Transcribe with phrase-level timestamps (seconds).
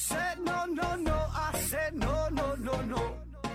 [0.00, 1.12] said no, no, no.
[1.12, 3.02] I said no, no, no, no.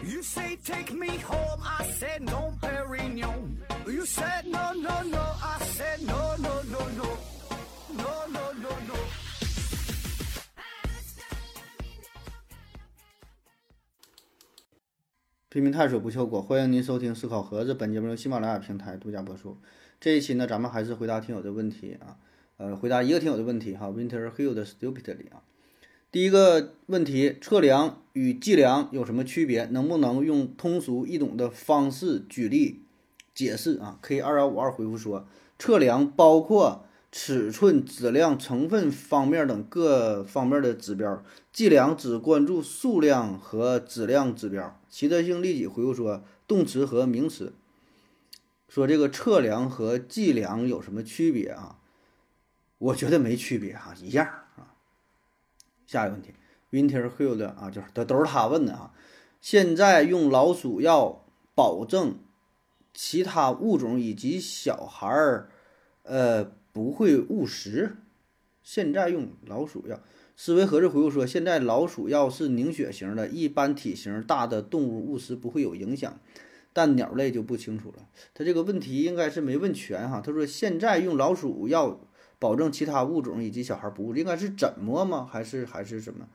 [0.03, 1.59] You say take me home.
[1.63, 3.57] I said no, Perignon.
[3.87, 5.23] You said no, no, no.
[5.41, 7.17] I said no, no, no, no.
[7.97, 8.95] No, no, no, no.
[15.49, 17.73] 拼命探索不求果，欢迎您收听思考盒子。
[17.73, 19.57] 本节目由喜马拉雅平台独家播出。
[19.99, 22.19] 这一期呢，咱们还是回答听友的问题啊，
[22.57, 25.41] 呃，回答一个听友的问题哈，Winter Hill 的 Stupidly 啊。
[26.15, 29.65] 第一个问题，测量与计量有什么区别？
[29.65, 32.85] 能不能用通俗易懂的方式举例
[33.33, 35.27] 解释啊？K 二幺五二回复说，
[35.59, 44.79] 测量包括尺寸、质量、成分方面等各方面的指标，计量只关注数量和质量指标。
[44.87, 47.51] 习德性立即回复说，动词和名词。
[48.69, 51.79] 说这个测量和计量有什么区别啊？
[52.77, 54.44] 我觉得没区别哈、一样。
[55.87, 56.33] 下一个问题
[56.71, 58.93] ，Winter Hill 的啊，就是都都是他问的啊。
[59.41, 62.17] 现在用老鼠药保证
[62.93, 65.49] 其他物种以及小孩儿，
[66.03, 67.97] 呃，不会误食。
[68.63, 69.99] 现在用老鼠药，
[70.35, 76.19] 思维盒子回复说，现在老鼠药是凝血型的，一般体型大的动物误食不会有影响，
[76.73, 78.07] 但鸟类就不清楚了。
[78.33, 80.19] 他这个问题应该是没问全哈。
[80.19, 81.99] 他说现在用老鼠药
[82.39, 85.27] 保证其他物种以及小孩不误，应该是怎么吗？
[85.31, 86.27] 还是还是什么？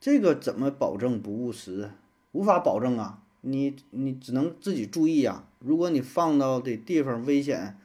[0.00, 1.90] 这个怎么保证不误食？
[2.32, 3.22] 无法保证啊！
[3.42, 7.78] 你你只能自己注意呀、如果你放到的地方危险，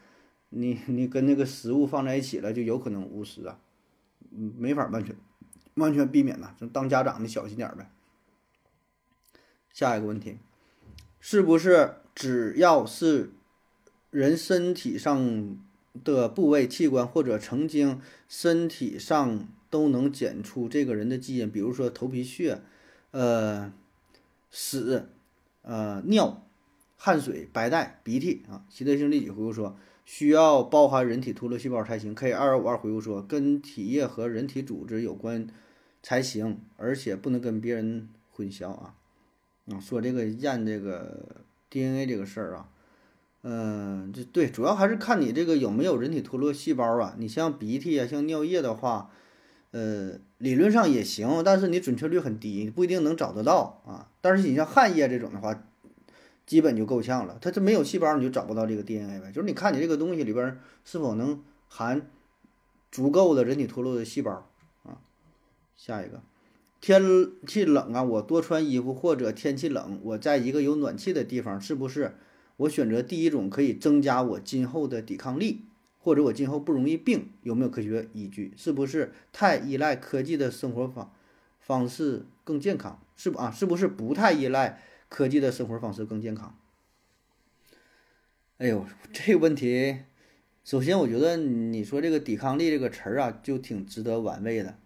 [0.49, 3.59] 你你跟那个食物放在一起了，就有可能误食啊。
[4.31, 5.15] 嗯，没法完全
[5.75, 6.55] 完全避免呐。
[6.57, 7.91] 这当家长的小心点呗。
[9.71, 10.37] 下一个问题，
[11.19, 13.31] 是不是只要是
[14.09, 15.57] 人身体上
[16.03, 21.49] 的部位、器官或者曾经身体上都能检出这个人的基因？
[21.49, 22.61] 比如说头皮屑、
[23.11, 23.73] 呃
[24.51, 25.05] 屎、
[25.61, 26.45] 呃尿、
[26.97, 28.65] 汗水、白带、鼻涕啊。
[28.69, 32.15] 习得性立即回复说，需要包含人体脱落细胞才行。
[32.15, 35.47] K 二五二回复说，跟体液和人体组织有关
[36.01, 38.95] 才行，而且不能跟别人混淆啊。
[39.67, 42.69] 啊，说这个验这个 DNA 这个事儿啊，
[43.41, 47.15] 嗯、这对，主要还是看你这个有没有人体脱落细胞啊。
[47.17, 49.09] 你像鼻涕啊，像尿液的话，
[49.71, 54.09] 呃，理论上也行，但是你准确率很低，不一定能找得到啊。
[54.19, 55.63] 但是你像汗液这种的话，
[56.45, 57.37] 基本就够呛了。
[57.39, 59.31] 它这没有细胞，你就找不到这个 DNA 呗。
[59.31, 62.09] 就是你看你这个东西里边是否能含
[62.91, 64.49] 足够的人体脱落的细胞
[64.83, 64.99] 啊。
[65.77, 66.21] 下一个，
[66.81, 67.01] 天
[67.47, 72.17] 气冷啊，我多穿衣服，或者天气冷，我在一个有暖气的地方，是不是
[72.59, 75.61] 我选择第一种可以增加我今后的抵抗力，
[75.97, 77.29] 或者我今后不容易病？
[77.41, 78.53] 有没有科学依据？
[78.57, 81.13] 是不是太依赖科技的生活方
[81.61, 82.99] 方式更健康？
[83.15, 83.49] 是不啊？
[83.49, 86.57] 是不是不太依赖科技的生活方式更健康？
[88.57, 89.99] 哎呦，这个问题，
[90.65, 94.77] 首先我觉得你说这个抵抗力这个词儿啊，就挺值得玩味的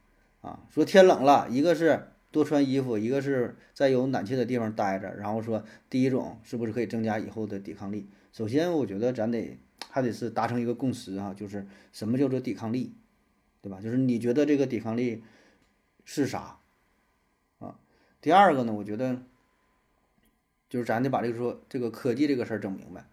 [0.42, 0.60] 啊。
[0.70, 8.10] 说天冷了，一个是多穿衣服，一个是在有暖气的地方待着，然后说第一种是不是可以增加以后的抵抗力？
[8.32, 9.60] 首先，我觉得咱得
[9.92, 12.96] 还得是达成一个共识啊，就是什么叫做抵抗力，
[13.62, 13.80] 对吧？
[13.80, 15.22] 就是你觉得这个抵抗力
[16.04, 16.58] 是啥
[17.60, 17.78] 啊？
[18.20, 19.22] 第二个呢，我觉得
[20.68, 23.06] 就是咱得把这个说这个科技这个事儿整明白。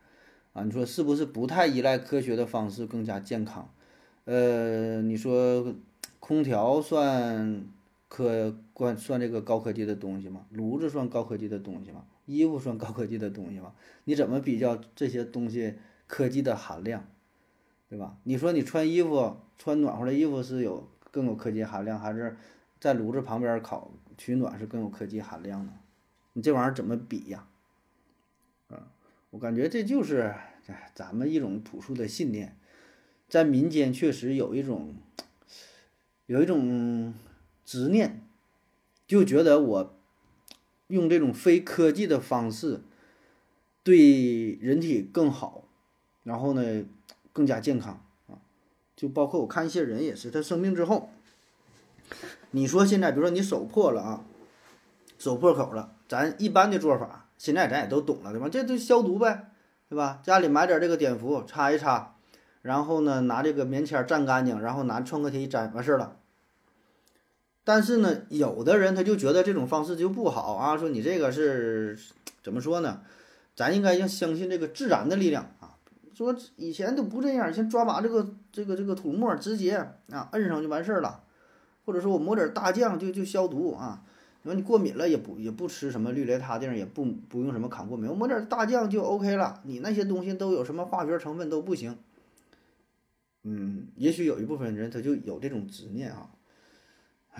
[0.55, 3.71] 啊，你说是不是不太依赖科学的方式更加健康？
[4.25, 5.77] 呃，你说
[6.19, 7.67] 空调算
[8.11, 10.45] 可关算这个高科技的东西吗？
[10.51, 12.05] 炉子算高科技的东西吗？
[12.27, 13.73] 衣服算高科技的东西吗？
[14.03, 15.77] 你怎么比较这些东西
[16.09, 17.07] 科技的含量，
[17.89, 18.19] 对吧？
[18.25, 22.37] 你说你穿衣服穿暖和的衣服是有更有科技含量，还是
[22.81, 25.73] 在炉子旁边烤取暖是更有科技含量呢？
[26.33, 27.47] 你这玩意儿怎么比呀？
[28.71, 28.83] 嗯
[29.31, 30.35] 我感觉这就是
[30.67, 32.57] 哎咱们一种朴素的信念，
[33.29, 34.97] 在民间确实有一种
[36.27, 37.15] 有一种
[37.71, 38.27] 执念，
[39.07, 39.95] 就觉得我
[40.89, 42.81] 用这种非科技的方式
[43.85, 45.63] 对人体更好，
[46.25, 46.85] 然后呢
[47.33, 48.43] 更加健康啊。
[48.97, 51.11] 就包括我看一些人也是，他生病之后，
[52.51, 54.25] 你说现在比如说你手破了啊，
[55.17, 57.29] 手破口了，咱一般的做法。
[57.39, 58.49] 现在咱也都懂了，对吧？
[58.49, 59.53] 这就消毒呗，
[59.89, 60.21] 对吧？
[60.25, 62.17] 家里买点这个碘伏，擦一擦，
[62.63, 66.17] 然后呢，拿这个棉签蘸干净，然后拿创可贴一粘，完事了。
[67.63, 71.99] 但是呢，有的人他就觉得这种方式就不好啊，说你这个是
[72.43, 73.03] 怎么说呢？
[73.55, 75.77] 咱应该要相信这个自然的力量啊。
[76.15, 79.77] 说以前都不这样，先抓把这个这个这个土沫直接
[80.11, 81.23] 啊摁上就完事儿了，
[81.85, 84.03] 或者说我抹点大酱就就消毒啊。
[84.43, 89.61] 说你过敏了也不也不吃什么氯雷他定，也不不用什么抗过敏，我抹点大酱就 OK 了。
[89.65, 91.97] 你那些东西都有什么化学成分都不行。
[93.43, 96.31] 嗯，也许有一部分人他就有这种执念啊。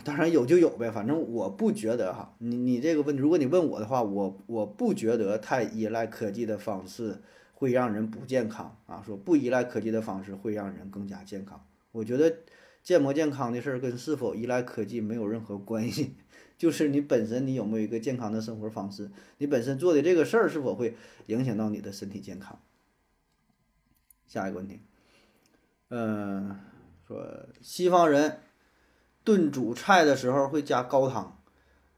[0.05, 2.35] 当然有就有呗，反正我不觉得哈。
[2.39, 7.21] 你你这个问题，如果你问我的话，我我不觉得太依赖科技的方式
[7.53, 9.03] 会让人不健康啊。
[9.05, 12.39] 说不依赖科技的方式会让人更加健康，我觉得
[12.83, 16.15] 健不健康的事儿跟是否依赖科技没有任何关系。
[16.57, 20.95] 就是你本身你有没有一个健康的生活方式，你本身做的这个事儿是否会
[21.27, 22.59] 影响到你的身体健康？
[24.27, 24.81] 下一个问题，
[25.89, 26.57] 嗯，
[27.09, 28.41] 说西方人
[29.23, 31.41] 炖煮菜的时候会加高汤，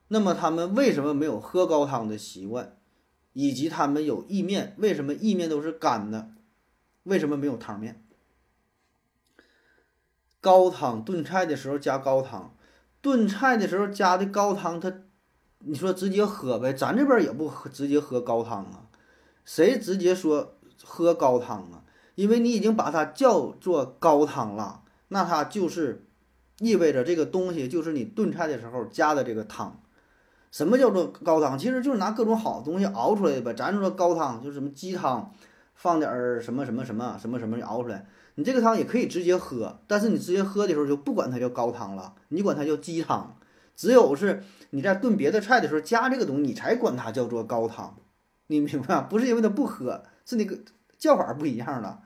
[0.08, 2.76] 那么他们为什么没有喝高汤的习惯？
[3.32, 6.32] 以及他们有意面，为什么意面都是干的？
[7.04, 8.04] 为什么没有汤面？
[10.40, 12.54] 高汤炖菜的时候加高汤。
[13.00, 14.92] 炖菜的时候加的高汤，它，
[15.60, 16.72] 你说直接喝呗？
[16.72, 18.86] 咱这边也不喝，直接喝高汤啊。
[19.44, 21.84] 谁直接说喝高汤啊？
[22.14, 26.06] 因为你已经把它叫做高汤了，那它就是
[26.62, 29.82] 意味着这个东西就是你炖菜的时候加的这个汤。
[30.52, 31.58] 什么叫做高汤？
[31.58, 33.52] 其实就是拿各种好东西熬出来的呗。
[33.52, 35.34] 咱说高汤就是什么鸡汤，
[35.74, 38.06] 放点儿什么什么什么什么什么熬出来。
[38.36, 43.36] 你这个汤也可以直接喝，但是你直接喝的时候就不管它叫高汤了，你管它叫鸡汤。
[43.74, 47.96] 只有是你在炖别的菜的时候加这个东西，你才管它叫做高汤。
[48.46, 50.58] 你明白不是因为它不喝，是那个
[50.98, 52.02] 叫法不一样了。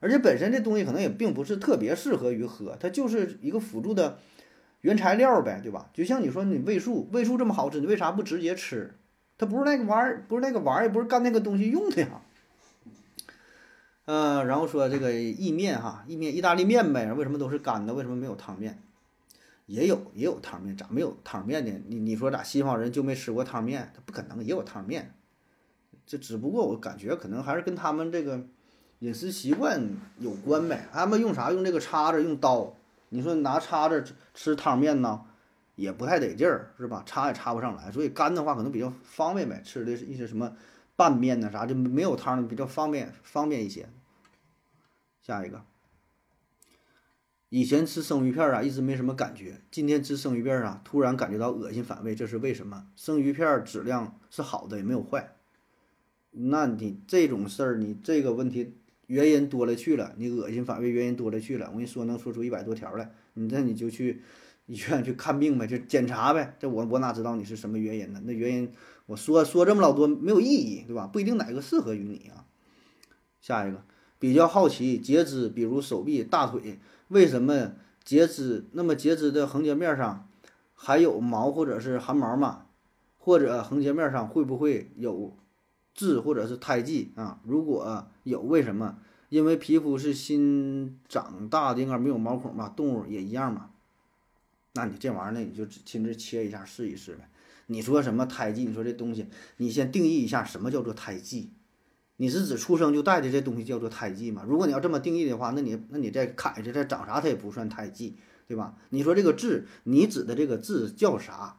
[0.00, 4.18] 而且本身这东西可能也并不是特别适合于喝，它就是一个辅助的
[4.82, 5.90] 原材料呗，对吧？
[5.92, 8.94] 就像你说你味素，味素这么好吃，你为啥不直接吃？
[9.38, 12.22] 它不是那个玩意儿，不是那个玩意儿，不是干那个东西用的呀。
[14.04, 17.92] 嗯，然后说这个意面哈，意面意大利面呗，为什么都是干的？
[17.92, 18.80] 为什么没有汤面？
[19.66, 21.72] 也有也有汤面，咋没有汤面呢？
[21.88, 23.90] 你你说咋西方人就没吃过汤面？
[23.94, 25.12] 他不可能也有汤面，
[26.06, 28.46] 这只不过我感觉可能还是跟他们这个
[29.00, 29.88] 饮食习惯
[30.18, 30.88] 有关呗。
[30.92, 31.50] 他们用啥？
[31.52, 32.74] 用这个叉子，用刀。
[33.10, 34.04] 你说拿叉子
[34.34, 35.22] 吃汤面呢，
[35.74, 37.02] 也不太得劲儿，是吧？
[37.06, 39.62] 叉也插不上来，所以干的话可能比较方便呗。
[39.64, 40.56] 吃的一些什么
[40.96, 41.50] 拌面呢？
[41.52, 43.88] 啥就没有汤比较方便方便一些。
[45.22, 45.64] 下一个，
[47.48, 49.60] 以前吃生鱼片啊，一直没什么感觉。
[49.70, 52.86] 今天吃生鱼片啊，突然感觉到恶心反胃，这是为什么？
[52.96, 55.36] 生鱼片质量是好的，也没有坏。
[56.30, 58.76] 那你这种事儿，你这个问题
[59.06, 61.66] 原因多了去了，你恶心反胃原因多了去了。
[61.66, 64.22] 我跟你说，能说出一百多条来，你这你就去
[64.66, 66.56] 医院去看病呗，就检查呗。
[66.58, 68.20] 这我我哪知道你是什么原因呢？
[68.24, 68.72] 那原因
[69.06, 71.06] 我说说这么老多没有意义，对吧？
[71.06, 72.44] 不一定哪个适合于你啊。
[73.40, 73.82] 下一个。
[74.18, 77.72] 比较好奇，截肢，比如手臂、大腿，为什么
[78.02, 78.64] 截肢？
[78.72, 80.26] 那么截肢的横截面上
[80.74, 82.64] 还有毛或者是汗毛吗？
[83.18, 85.36] 或者横截面上会不会有
[85.96, 87.40] 痣或者是胎记啊？
[87.44, 88.98] 如果有，为什么？
[89.28, 92.72] 因为皮肤是新长大的，应该没有毛孔吧？
[92.76, 93.70] 动物也一样嘛？
[94.74, 95.40] 那你这玩意儿呢？
[95.40, 97.28] 你就亲自切一下试一试呗。
[97.66, 98.64] 你说什么胎记？
[98.64, 99.26] 你说这东西，
[99.56, 101.50] 你先定义一下什么叫做胎记？
[102.18, 104.44] 你是指出生就带的这东西叫做胎记吗？
[104.46, 108.76] 如果你要这么定义的话，那你那你再砍下再长啥它也不算胎记，对吧？
[108.90, 111.56] 你说这个痣，你指的这个痣叫啥？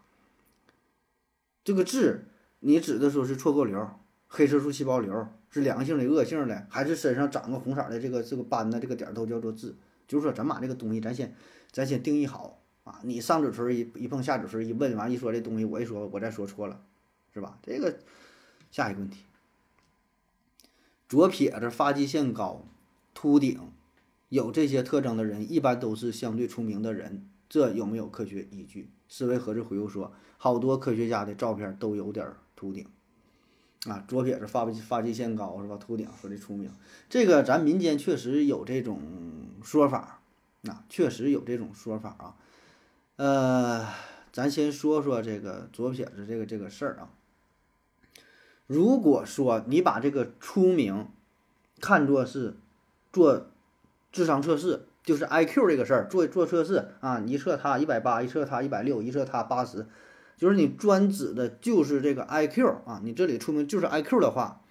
[1.64, 2.30] 这个痣
[2.62, 3.90] 你指的说是错构瘤、
[4.28, 8.80] 黑色素细胞瘤，是良性的、恶性的，还是身上长个红色的这个这个斑呢？
[8.80, 9.74] 这个点都叫做痣。
[10.08, 11.36] 就是说，咱把这个东西咱先
[11.72, 13.00] 咱先定义好啊！
[13.04, 16.80] 你上嘴唇一一碰下嘴唇一问完一说这东西，我一说我再说错了，
[17.34, 17.58] 是吧？
[17.62, 17.98] 这个
[18.72, 19.24] 下一个问题。
[21.10, 22.66] 左撇子、发际线高、
[23.14, 23.60] 秃顶，
[24.30, 27.28] 有这些特征的人，一般都是相对出名的人。
[27.50, 28.90] 这有没有科学依据？
[29.10, 32.86] 思维盒子回复说，好多科学家的照片都有点秃顶。
[33.88, 35.78] 啊，左撇子、发发际线高是吧？
[35.78, 36.70] 秃顶说的出名，
[37.10, 39.00] 这个咱民间确实有这种
[39.64, 40.14] 说法。
[40.68, 42.36] 啊，确实有这种说法啊。
[43.16, 43.88] 呃，
[44.34, 47.10] 咱先说说这个左撇子这个这个事儿啊。
[48.66, 51.08] 如果说你把这个出名
[51.80, 52.58] 看作是
[53.14, 53.48] 做
[54.12, 59.86] 智商测试，就是 I Q 这个事儿，做做测试啊，一测他一百八，一测他一百六，一测他八十，
[60.38, 64.62] 就是你专指的就是这个 I Q 啊，你这里出名就是 I Q 的话，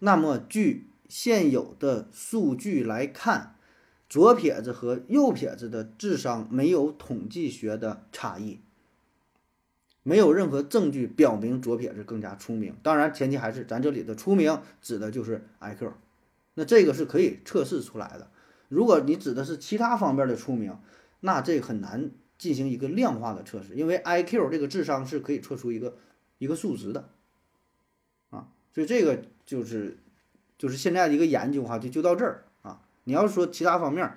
[0.00, 3.56] 那么据现有的数据来看，
[4.08, 8.60] 左撇子和右撇子的智商没有统计学的差异。
[10.06, 15.92] 没有任何证据表明左撇子更加出名，当然前提还是咱这里的出名指的就是 IQ，
[16.52, 18.30] 那这个是可以测试出来的。
[18.68, 20.76] 如果你指的是其他方面的出名，
[21.20, 25.96] 那这很难进行一个量化的测试，因为 IQ 这个智商是可以测出一个
[26.38, 27.08] 一个数值的，
[28.30, 29.98] 啊，所以这个就是
[30.58, 32.82] 就是现在的一个研究哈，就就到这儿啊。
[33.04, 34.16] 你要说其他方面，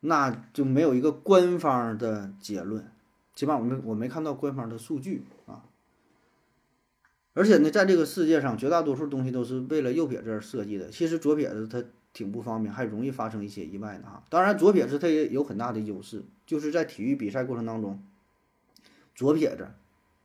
[0.00, 2.90] 那就没有一个官方的结论，
[3.34, 5.64] 起码我们我没看到官方的数据啊。
[7.34, 10.90] 而且呢，在这个世界上，绝大多数东西都是为了右撇子而设计的。
[10.90, 11.82] 其实左撇子他
[12.12, 14.22] 挺不方便，还容易发生一些意外呢哈。
[14.28, 18.02] 当然，左撇子他也有很大的优势，就是在体育比赛过程当中，
[19.14, 19.68] 左撇子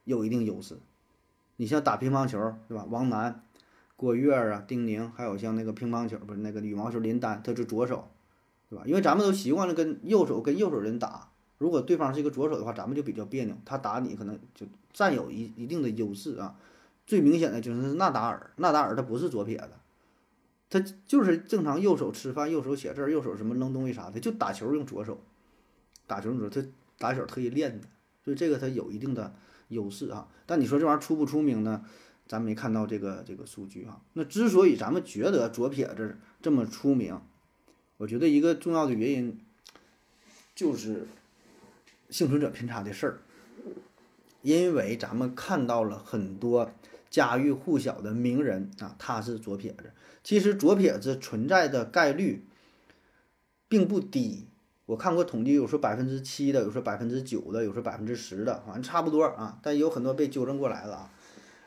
[0.04, 0.78] 有一定优势。
[1.56, 2.86] 你像打乒乓球，对吧？
[2.90, 3.44] 王楠、
[3.96, 8.10] 郭跃啊、丁宁，还有像那个乒乓球不是那个羽毛球林丹，他是左手，
[8.70, 8.84] 对吧？
[8.86, 16.56] 因为咱们都习惯了跟右手跟右手人打，如果对方是一个左手的话，咱们就比较别扭，他打你可能就占有一一定的优势啊。
[17.08, 19.70] 最明显的就是纳达尔，纳达尔他不是左撇子，
[20.70, 25.18] 他就是正常右手吃饭、右手写字、右手什么扔东西啥的，就打球用左手，
[26.06, 26.62] 打球用左，他
[26.98, 27.88] 打小特意练的，
[28.24, 29.34] 所以这个他有一定的
[29.70, 30.28] 优势啊。
[30.46, 31.86] 但你说这玩意儿出不出名呢？
[32.28, 34.02] 咱没看到这个这个数据啊。
[34.12, 37.18] 那之所以咱们觉得左撇子这么出名，
[37.96, 39.40] 我觉得一个重要的原因
[40.54, 41.08] 就是
[42.10, 43.20] 幸存者偏差的事儿，
[44.42, 46.70] 因为咱们看到了很多。
[47.10, 49.92] 家喻户晓的名人啊，他是左撇子。
[50.24, 52.46] 其实左撇子存在的概率
[53.68, 54.48] 并不低，
[54.86, 59.60] 我看过统计，有说百分之七的，有说百分之九的，有说百分之十的，反正差不多啊。
[59.62, 61.10] 但有很多被纠正过来了啊。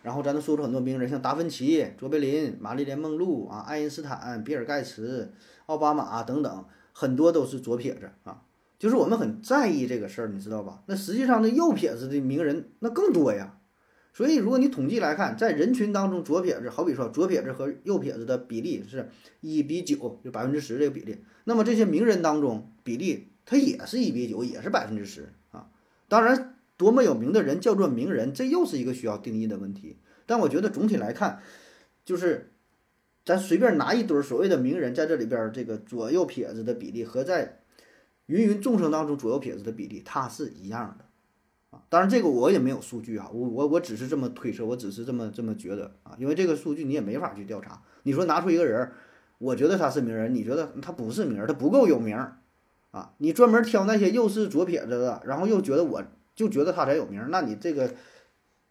[0.03, 5.33] 然后咱都说出很多名人，像达芬奇、卓别林、玛丽莲梦露啊、爱因斯坦、比尔盖茨、
[5.67, 8.43] 奥巴马等等，很多都是左撇子啊。
[8.79, 10.83] 就是我们很在意这个事儿，你知道吧？
[10.87, 13.59] 那实际上那右撇子的名人那更多呀。
[14.13, 19.09] 所以，如果你统计来看，在人群当中，左撇子，好比说左撇子和右撇子的比例是
[19.41, 21.19] 一比九，就百分之十这个比例。
[21.45, 25.71] 那么这些名人当中，比例它也是一比九，也是百分之十啊。
[26.09, 29.97] 当然，多么有名的人叫做名人，这又是一个需要定义的问题。
[30.27, 31.41] 但我觉得总体来看，
[32.05, 32.53] 就是
[33.25, 37.61] 咱随便拿一堆所谓的名人，在这里边这个左右撇子的比例和在
[38.27, 41.05] 芸芸众生当中左右撇子的比例，它是一样的。
[41.71, 47.81] 啊，当然这个我也没有数据啊，我我我只是这么推测，我只是这么这么觉得啊，因为这个数据你也没法去调查。
[48.03, 48.91] 你说拿出一个人，
[49.39, 52.17] 我觉得他是名人，你觉得他不是名人，他不够有名
[52.91, 53.15] 啊？
[53.19, 56.03] 你专门挑那些又是左撇子的，然后又觉得我
[56.35, 57.95] 就觉得他才有名，那你这个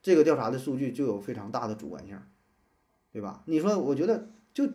[0.01, 2.19] 这个调查的数据就有非常大的主观性，
[3.13, 3.43] 对吧？
[3.45, 4.67] 你说我觉得就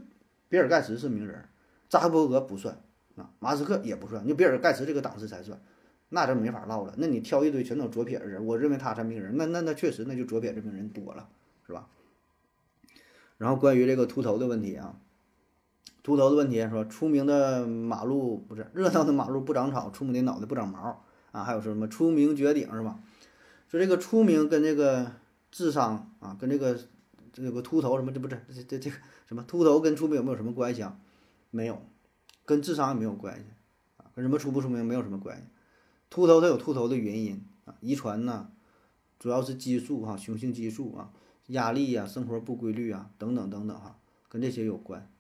[0.49, 1.47] 比尔盖茨是名人，
[1.91, 2.81] 扎克伯格不算
[3.17, 5.61] 啊，马斯克也不算，就比尔盖茨这个档次才算。
[6.15, 6.95] 那就没法唠了。
[6.97, 9.37] 那你挑一堆全都左撇子，我认为他这名人。
[9.37, 11.29] 那那那确实，那就左撇子名人多了，
[11.67, 11.89] 是吧？
[13.37, 14.97] 然后关于这个秃头的问题啊，
[16.05, 21.43] 秃头的问题说，出名的马路不是热闹的马路不长草，出名的脑袋不长毛啊。
[21.43, 23.01] 还有说什么出名绝顶是吧？
[23.69, 25.11] 说这个出名跟这个
[25.51, 26.79] 智商啊，跟这个
[27.33, 30.97] 这个秃头什么这不是这这这个什么秃头跟出名有没有什么关系啊？
[31.51, 31.83] 没有，
[32.45, 33.45] 跟智商也没有关系
[33.97, 35.43] 啊，跟什么出不出名没有什么关系。
[36.15, 38.47] 秃头它有秃头的原因啊，遗传呐，
[39.19, 41.11] 主要是激素哈，雄性激素啊，
[41.49, 45.11] 压力呀，生活不规律啊，等等等等哈，跟这些有关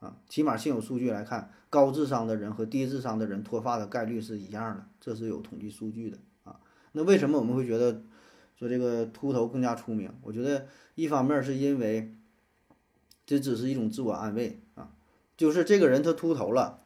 [0.00, 0.16] 啊。
[0.28, 6.58] 起码现有数据来看，高智商的人和低智商的人脱发的概率是一样的，这是有统计数据的啊。
[6.90, 8.02] 那为什么我们会觉得
[8.56, 10.12] 说这个秃头更加出名？
[10.22, 10.66] 我觉得
[10.96, 12.12] 一方面是因为
[13.24, 14.90] 这只是一种自我安慰啊，
[15.36, 16.82] 就是这个人他秃头了，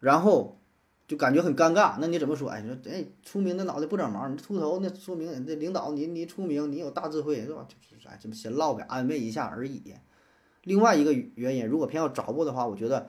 [0.00, 0.56] 然后。
[1.08, 2.50] 就感觉很尴尬，那你怎么说？
[2.50, 7.66] 哎，说哎，出名的脑袋不长毛，你秃头那说明这领导你你出名，你有大智慧是吧？
[7.66, 9.94] 就是哎，这么闲唠呗，安慰一下而已。
[10.64, 13.08] 另外一个原因，如果偏要找我的话，我觉得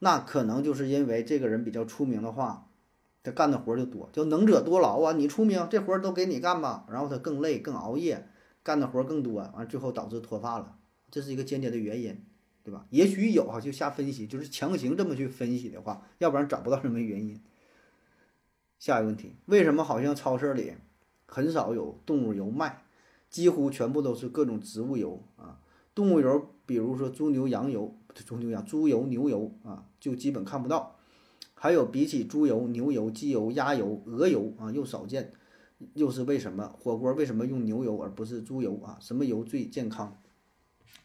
[0.00, 2.68] 那可能就是因为这个人比较出名的话，
[3.22, 5.12] 他干的活就多，叫能者多劳啊。
[5.14, 8.28] 你出名，这活都给你干吧，然后他更累，更熬夜，
[8.62, 10.76] 干的活更多，完最后导致脱发了，
[11.10, 12.22] 这是一个间接的原因。
[12.70, 12.86] 对吧？
[12.90, 17.42] 也许有哈，就瞎分析，就是强行这么去分析的话，要不然找不到什么原因。
[18.78, 20.74] 下一个问题，为什么好像超市里
[21.26, 22.84] 很少有动物油卖，
[23.28, 25.60] 几乎全部都是各种植物油啊？
[25.96, 30.96] 动物油，比如说猪牛羊油，猪牛羊猪油、牛油啊，就基本看不到。
[31.54, 35.32] 还有比起猪油、牛油、鸡油、鸭油、鹅油啊，又少见，
[35.94, 36.72] 又是为什么？
[36.78, 38.96] 火锅为什么用牛油而不是猪油啊？
[39.00, 40.22] 什么油最健康？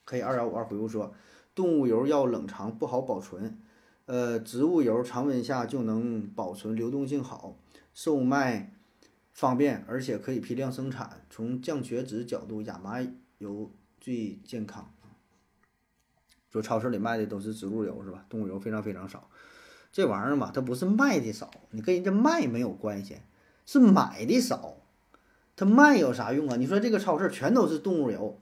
[0.06, 1.14] 可以二幺五二回复说。
[1.56, 3.58] 动物油要冷藏不好保存，
[4.06, 7.58] 呃，植物油常温下就能保存，流动性好，
[7.94, 8.74] 售卖
[9.32, 11.26] 方便，而且可以批量生产。
[11.30, 12.98] 从降血脂角度，亚麻
[13.38, 14.94] 油最健康。
[16.52, 18.26] 说超市里卖的都是植物油是吧？
[18.30, 19.30] 动物油非常非常少。
[19.92, 23.18] 这玩意儿嘛，它不是卖的少，你跟人家卖没有关系，
[23.66, 24.78] 是买的少，
[25.56, 26.58] 它卖有啥用啊？
[26.58, 28.40] 你说这个超市全都是动物油，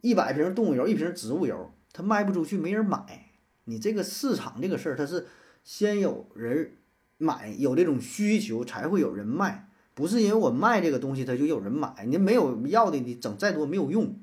[0.00, 3.30] 一百瓶动物油，一瓶植物油，它卖不出去，没人买。
[3.64, 5.26] 你这个市场这个事儿，它是
[5.62, 6.72] 先有人
[7.16, 12.04] 买，有这种需求才会有人卖，不是因为我卖这个东西它就有人买。
[12.06, 14.20] 你没有要的，你整再多没有用。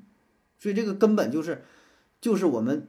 [0.58, 1.62] 所以这个根本就是，
[2.20, 2.88] 就是我们，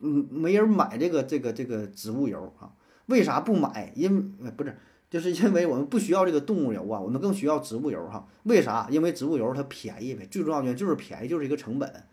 [0.00, 2.72] 嗯，没人买这个这个这个植物油啊？
[3.06, 3.92] 为啥不买？
[3.94, 4.76] 因不是，
[5.08, 8.28] 就是因为我们不需要这个动物油啊，我们更需要植物油哈。
[8.42, 8.88] 为啥？
[8.90, 12.04] 因为植物油它便宜呗，最重要原因就是便宜，就是一个成本。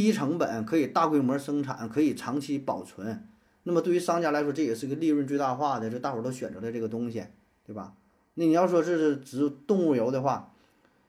[0.00, 3.26] 低成本可以大规模生产，可以长期保存。
[3.62, 7.24] 那么对于商家来说，这也是个利润最大化的，这大伙儿都选择的这个东西，
[7.64, 7.94] 对吧？
[8.34, 10.52] 那你要说是植动物油的话，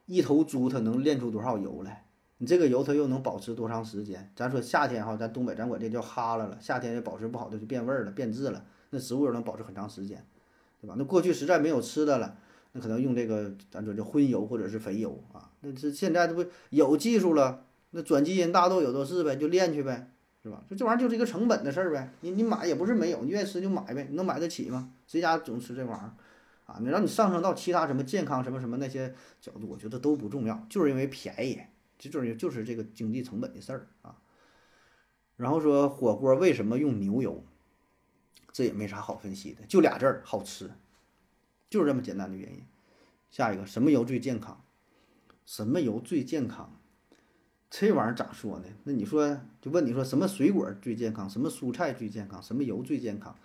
[0.05, 2.05] 一头猪它能炼出多少油来？
[2.37, 4.31] 你这个油它又能保持多长时间？
[4.35, 8.63] 咱说夏天哈，咱东北咱管这叫哈了了，夏天也保持不好的就变味儿了、变质了。
[8.91, 10.25] 那植物油能保持很长时间，
[10.81, 10.95] 对吧？
[10.97, 12.37] 那过去实在没有吃的了，
[12.71, 15.51] 那可能用这个咱说叫荤油或者是肥油啊。
[15.61, 17.65] 那这现在这不有技术了？
[17.91, 20.11] 那转基因大豆有都是呗，就练去呗，
[20.43, 20.63] 是吧？
[20.69, 22.11] 就这玩意儿就是一个成本的事儿呗。
[22.21, 24.91] 你你买也不是没有，你愿意吃就买呗，你能买得起吗？
[25.07, 26.13] 谁家总吃这玩意儿
[26.65, 26.77] 啊？
[26.81, 31.59] 你让你上升到其他什么健康什么什么那些角度，我觉得都不重要，就是因为便宜。
[31.97, 34.17] 这就是就是这个经济成本的事儿啊。
[35.35, 37.43] 然后说火锅为什么用牛油，
[38.51, 40.69] 这也没啥好分析的，就俩字儿好吃，
[41.69, 42.63] 就是这么简单的原因。
[43.31, 44.63] 下一个什么油最健康？
[45.45, 46.76] 什么油最健康？
[47.69, 48.65] 这玩意儿咋说呢？
[48.85, 51.29] 那你说就问你说什么水果最健康？
[51.29, 52.41] 什么蔬菜最健康？
[52.41, 53.35] 什么油最健康？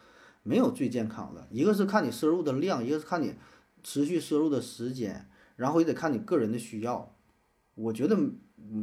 [0.44, 3.34] 没有最健康的，一个是看你摄入的量，一个是看你
[3.82, 7.14] 持续摄入的时间，然后也得看你个人的需要。
[7.74, 8.16] 我觉得，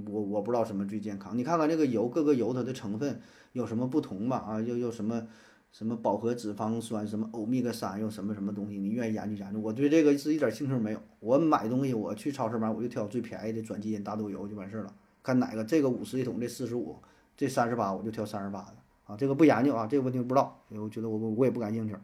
[0.08, 1.38] 我我不知道什么最健康。
[1.38, 3.22] 你看看这个油，各个油它的成分
[3.54, 4.38] 有什么不同吧？
[4.38, 5.28] 啊，又有什么
[5.72, 8.78] 什么饱和脂肪酸，什么欧米伽三，又什么什么东西？
[8.78, 9.60] 你愿意研究研究？
[9.60, 11.02] 我对这个是一点兴趣没有。
[11.20, 14.94] 我买东西，我去超市买，我就挑最便宜的转基因大豆油就完事儿了。
[15.24, 16.98] 看哪个这个五十一桶，这四十五，
[17.36, 19.18] 这三十八，我就挑三十八的啊。
[19.18, 21.96] 这个不研究啊，这个问题不知道，我觉得我我我也不感兴趣，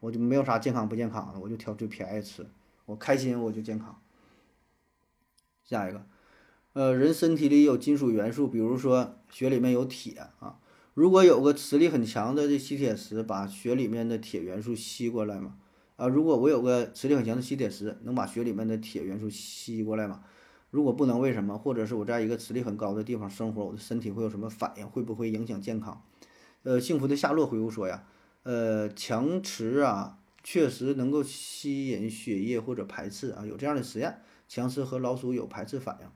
[0.00, 2.46] 我就没有啥健康不健康的，我就挑最便宜吃，
[2.86, 4.00] 我开心我就健康。
[5.64, 6.04] 下一个。
[6.72, 10.58] 呃，人身体里有金属元素，比如说血里面有铁啊。
[10.94, 15.56] 如果有个磁力很强的这吸铁石，把血里面的铁元素吸过来嘛？
[15.96, 20.22] 啊，如果我有个磁力很强的吸铁石，能把血里面的铁元素吸过来吗？
[20.70, 21.58] 如果不能，为什么？
[21.58, 24.86] 或者是我在一个磁力很高的地方生活，我的身体会有什么反应？
[24.86, 26.02] 会不会影响健康？
[26.62, 28.04] 呃，幸福的夏洛回复说呀，
[28.44, 36.06] 呃，强磁啊，确实能够吸引血液或者排斥啊，有这样的实验，强磁和老鼠有排斥反应。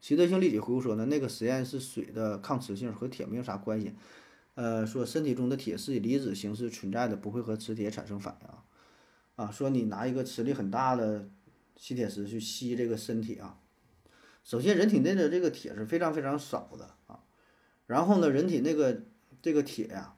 [0.00, 3.92] 习得性立体回复说呢，那个实验是水的抗磁性和铁没有啥关系。
[4.54, 8.64] 呃，说身体中的铁是以离子形式存在的，不会和磁铁产生反应啊。
[9.36, 11.28] 啊，说你拿一个磁力很大的
[11.76, 13.58] 吸铁石去吸这个身体啊，
[14.48, 17.20] 首先人体内的这个铁是非常非常少的啊。
[17.84, 19.02] 然后呢，人体那个
[19.42, 20.16] 这个铁呀，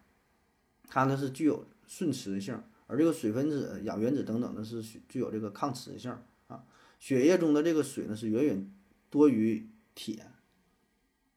[0.89, 6.17] 它呢是具有顺磁性，而这个水分子、氧原子等等呢是具有这个抗磁性
[6.47, 6.65] 啊。
[7.01, 8.73] 血液中的这个水呢是远远。
[9.09, 10.25] 多于铁，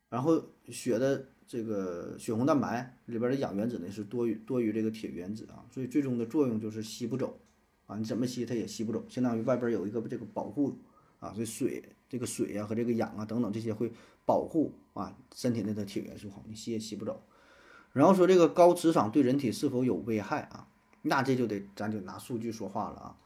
[0.08, 7.40] 然后血的这个血红蛋白里边的氧原子呢是多于多于这个铁原子啊，所以最终的作用就是吸不走
[7.88, 10.78] 啊，你怎么吸它也吸不走，相当于外边有一个这个保护
[11.24, 13.92] 啊，所以水这个水呀和这个氧啊等等这些会
[14.26, 17.24] 保护啊身体内的铁元素好，你吸也吸不走。
[17.94, 20.68] 然后说这个高磁场对人体是否有危害啊？
[21.04, 23.18] 那这就得咱就拿数据说话了啊。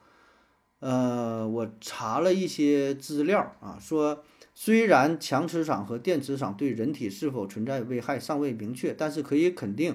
[0.80, 4.22] 呃，我查了一些资料啊，说。
[4.60, 9.94] 虽然强磁场和电磁场对人体是否存在危害尚未明确，但是可以肯定，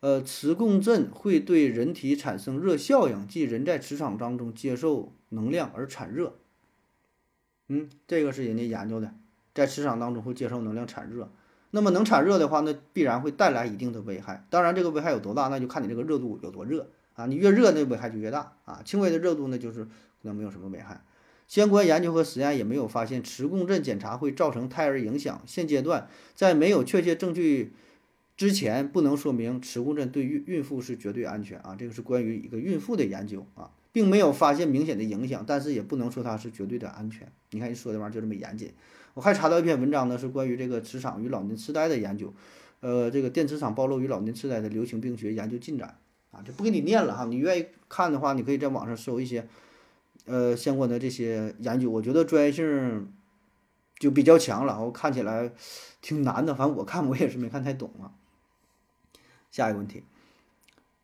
[0.00, 6.38] 呃，磁共振会对人体产生热效应，即人在磁场当中接受能量而产热。
[7.68, 9.12] 嗯，这个是人家研究的，
[9.54, 11.30] 在磁场当中会接受能量产热。
[11.72, 14.46] 那么能产热的话，那必然会带来一定的危害。
[14.48, 17.26] 当然，这个危害有多大，那就看你这个热度有多热啊。
[17.26, 18.80] 你越热，那危害就越大啊。
[18.84, 19.90] 轻微的热度呢，就是可
[20.22, 21.02] 能没有什么危害。
[21.48, 25.42] 相关研究和实验也没有发现磁共振检查会造成胎儿影响。
[25.46, 27.72] 现阶段，在没有确切证据
[28.36, 31.76] 之前，不能说明磁共振对孕孕妇是绝对安全啊。
[31.78, 37.32] 这个是关于一个孕妇的研究啊，并没有发现明显的影响，但是也不能说它是绝对的安全。
[37.52, 38.70] 你看，你说的玩意儿就这么严谨。
[39.14, 42.30] 我还查到一篇文章呢，是关于这个磁场与老年痴呆的研究，
[42.80, 45.96] 呃，这个电磁场暴露与老年痴呆的流行病学研究进展
[46.30, 47.24] 啊，就不给你念了哈。
[47.24, 49.48] 你愿意看的话，你可以在网上搜一些。
[50.26, 53.10] 呃，相关的这些研究，我觉得专业性
[53.98, 55.52] 就比较强了，我看起来
[56.02, 58.12] 挺难的，反正我看我也是没看太懂啊。
[59.50, 60.02] 下一个问题，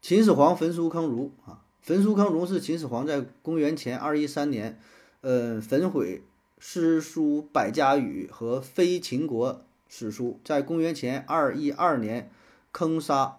[0.02, 4.78] 秦始皇焚书坑儒啊，焚书坑儒是秦始皇在公元前二一三年，
[5.20, 6.22] 呃，焚毁
[6.60, 12.30] 诗书百家语和非秦国史书，在公元前二一二年
[12.70, 13.38] 坑杀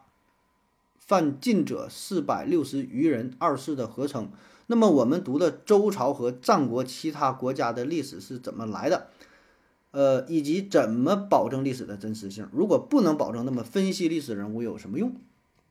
[0.97, 4.29] 犯禁者四百六十余人，二世的合称。
[4.67, 9.07] 那么我们读的周朝和战国其他国家的历史是怎么来的？
[9.91, 12.49] 呃，以及怎么保证历史的真实性？
[12.51, 15.15] 如果不能保证，那么分析历史人物有什么用？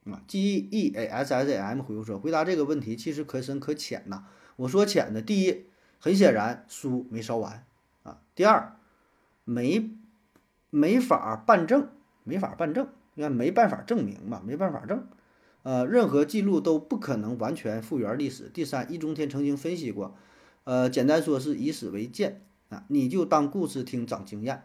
[0.05, 4.25] 啊，G E A S S A M 回复说，回答这个问题其实可深可浅呐。
[4.57, 5.67] 我说浅的，第一，
[5.99, 7.65] 很显然书没烧完
[8.03, 8.77] 啊；第二，
[9.45, 9.91] 没
[10.71, 11.89] 没法办证，
[12.25, 15.07] 没法办证，因为没办法证明嘛，没办法证。
[15.63, 18.51] 呃，任何记录都不可能完全复原历史。
[18.53, 20.17] 第三，易中天曾经分析过，
[20.65, 24.65] 呃，简单说是以史为鉴啊，你就当故事听，长经验。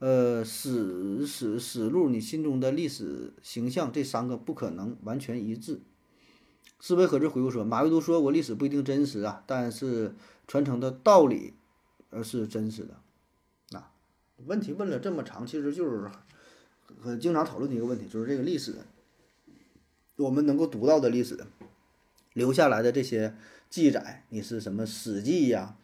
[0.00, 5.82] 呃，史史史录，你心中的历史形象，这三个不可能完全一致。
[6.80, 10.14] 思维何志回复说，马未都说过，历史不一定真实啊，但是
[10.48, 11.52] 传承的道理，
[12.08, 13.78] 呃，是真实的。
[13.78, 13.92] 啊，
[14.46, 16.10] 问题问了这么长，其实就是
[17.02, 18.76] 很经常讨论的一个问题，就是这个历史。
[20.16, 21.38] 我们能够读到的历史
[22.32, 23.36] 留下来的这些
[23.68, 25.76] 记载，你是什么《史记》呀、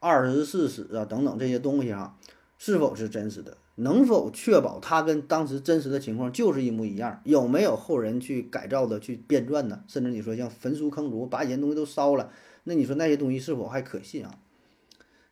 [0.00, 2.18] 二十四史啊等等这些东西哈，
[2.60, 3.56] 是否是真实的？
[3.76, 7.22] 能否确保它跟当时真实的情况就是一模一样？
[7.24, 9.82] 有没有后人去改造的、去编撰的？
[9.88, 12.30] 甚至你说像焚书坑儒，把以前东西都烧了，
[12.64, 14.38] 那你说那些东西是否还可信啊？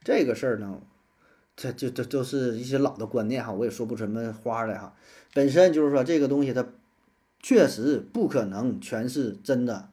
[0.02, 0.80] 这个事儿呢，
[1.54, 4.96] 这这这都是一些老的观念哈，我也说不出什么花来哈。
[5.34, 6.66] 本身就是说这个东西它。
[7.40, 9.90] 确实不可能全是真的，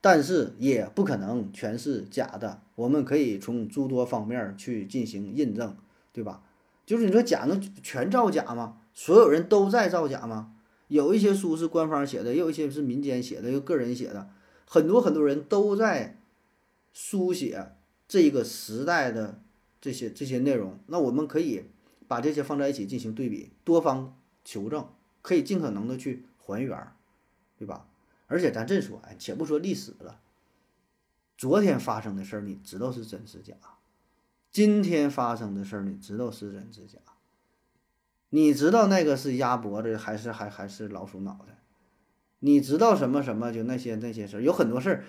[0.00, 2.62] 但是也不可能全是假的。
[2.74, 5.76] 我们可以从诸多方面去进行印证，
[6.14, 6.42] 对吧？
[6.86, 8.78] 就是你说假能全造假吗？
[8.94, 10.54] 所有人都在造假吗？
[10.88, 14.30] 有一些书是官方写的，也有一些是民间写的，又个人写的，
[14.66, 16.18] 很多很多人都在
[16.94, 17.72] 书写
[18.08, 19.40] 这个时代的
[19.80, 20.78] 这些这些内容。
[20.86, 21.64] 那我们可以
[22.08, 24.88] 把这些放在一起进行对比，多方求证，
[25.20, 26.24] 可以尽可能的去。
[26.38, 26.78] 还原，
[27.58, 27.88] 对吧？
[28.28, 30.20] 而且咱这说，哎，且不说历史了，
[31.36, 33.54] 昨天发生的事儿，你知道是真是假？
[34.56, 36.98] 今天发生的事儿，你知道是真是假？
[38.30, 41.58] 你知道那个是鸭脖子还是还还是老鼠脑袋？
[42.38, 43.52] 你知道什么什么？
[43.52, 45.04] 就那些那些事儿，有很多事儿，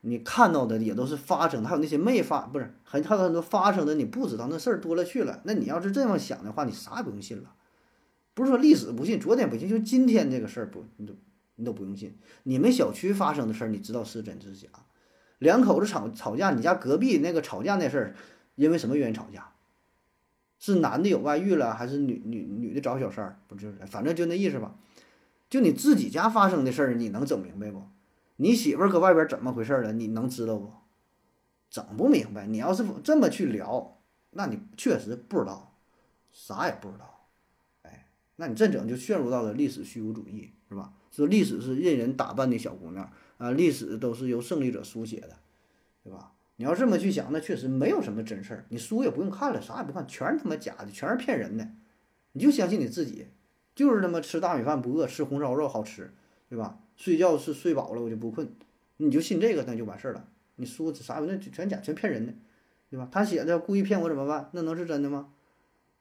[0.00, 5.42] 你看到的也都是发生的，还有那些没发，不是很还有很多发生的你不知道，那事儿多了去了。
[5.44, 7.52] 那你要是这么想的话，你啥也不用信了。
[8.32, 11.12] 不是说历史不信，昨天不信，就今天这个事儿不，你都
[11.56, 12.16] 你都不用信。
[12.44, 14.68] 你们小区发生的事儿，你知道是真是假？
[15.38, 18.16] 两口子吵吵架，你家隔壁那个吵架那事儿，
[18.56, 19.52] 因为什么原因吵架？
[20.58, 23.38] 是男的有外遇了，还是女女女的找小三儿？
[23.46, 24.74] 不就是，反正就那意思吧。
[25.48, 27.82] 就你自己家发生的事儿，你能整明白不？
[28.36, 29.92] 你媳妇儿搁外边怎么回事儿了？
[29.92, 30.72] 你能知道不？
[31.70, 32.46] 整不明白。
[32.46, 33.98] 你要是这么去聊，
[34.30, 35.76] 那你确实不知道，
[36.32, 37.28] 啥也不知道。
[37.82, 40.92] 哎那你这整就陷入到了历史虚无主义，是吧？
[41.10, 45.36] 说历史是任人打扮的小姑娘啊，历史都是由胜利者书写的，
[46.02, 46.32] 对吧？
[46.56, 51.68] 你要这么去想，那确实没有什么真事儿，你书也不用看了，啥也不看，全是他妈假的，全是骗人的，
[52.32, 53.28] 你就相信你自己，
[53.74, 56.12] 就是他妈吃大米饭不饿，吃红烧肉好吃，
[56.48, 56.78] 对吧？
[56.96, 58.48] 睡觉是睡饱了我就不困，
[58.96, 60.28] 你就信这个那就完事儿了。
[60.56, 62.32] 你书啥那全假，全骗人的，
[62.90, 63.06] 对吧？
[63.12, 64.48] 他写的故意骗我怎么办？
[64.52, 65.28] 那能是真的吗？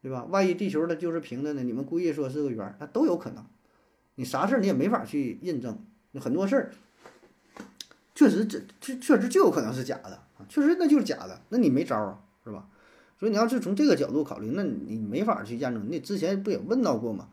[0.02, 0.24] 对吧？
[0.26, 1.64] 万一地球它就是平的呢？
[1.64, 3.46] 你们故意说是个圆，那都有可能。
[4.16, 5.84] 你啥事儿你也没法去印证。
[6.22, 6.72] 很多事儿
[8.14, 12.68] 确实这这确实就有可能是假的啊，确实那就是假的，那你没招儿是吧？
[13.20, 15.88] 所以你要是从这个角度考虑，那你没法去验证。
[15.90, 17.30] 你之前不也问到过吗？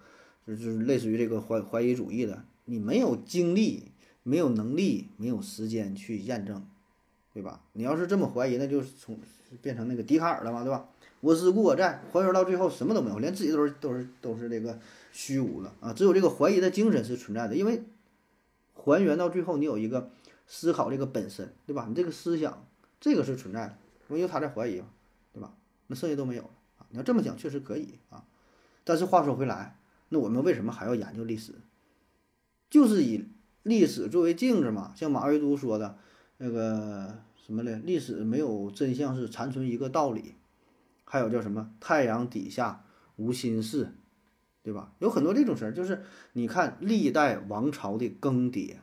[0.46, 6.64] 就是类似于这个怀怀疑主义的，你没有精力、没有能力、没有时间去验证，
[7.32, 7.60] 对吧？
[7.72, 9.18] 你要是这么怀疑，那就是从
[9.60, 10.88] 变成那个笛卡尔了嘛，对吧？
[11.20, 14.78] 我思故我在，还原到最后什么都没有，连自己都是都是都是这个
[15.12, 15.92] 虚无了啊！
[15.92, 17.84] 只有这个怀疑的精神是存在的，因为
[18.74, 20.10] 还原到最后，你有一个
[20.48, 21.86] 思考这个本身，对吧？
[21.88, 22.66] 你这个思想
[23.02, 23.76] 这个是存在的，
[24.10, 24.86] 因为他在怀疑嘛，
[25.32, 25.52] 对吧？
[25.88, 26.86] 那剩下都没有了啊！
[26.90, 28.24] 你要这么讲，确实可以啊。
[28.84, 29.76] 但是话说回来，
[30.10, 31.52] 那我们为什么还要研究历史？
[32.70, 33.26] 就是以
[33.64, 34.94] 历史作为镜子嘛。
[34.94, 35.98] 像马未都说的
[36.38, 37.80] 那个什么呢？
[37.84, 40.36] 历史没有真相，是残存一个道理。
[41.04, 42.84] 还有叫什么“太阳底下
[43.16, 43.92] 无心事”，
[44.62, 44.92] 对吧？
[45.00, 48.76] 有很多这种事儿，就是你看历代王朝的更迭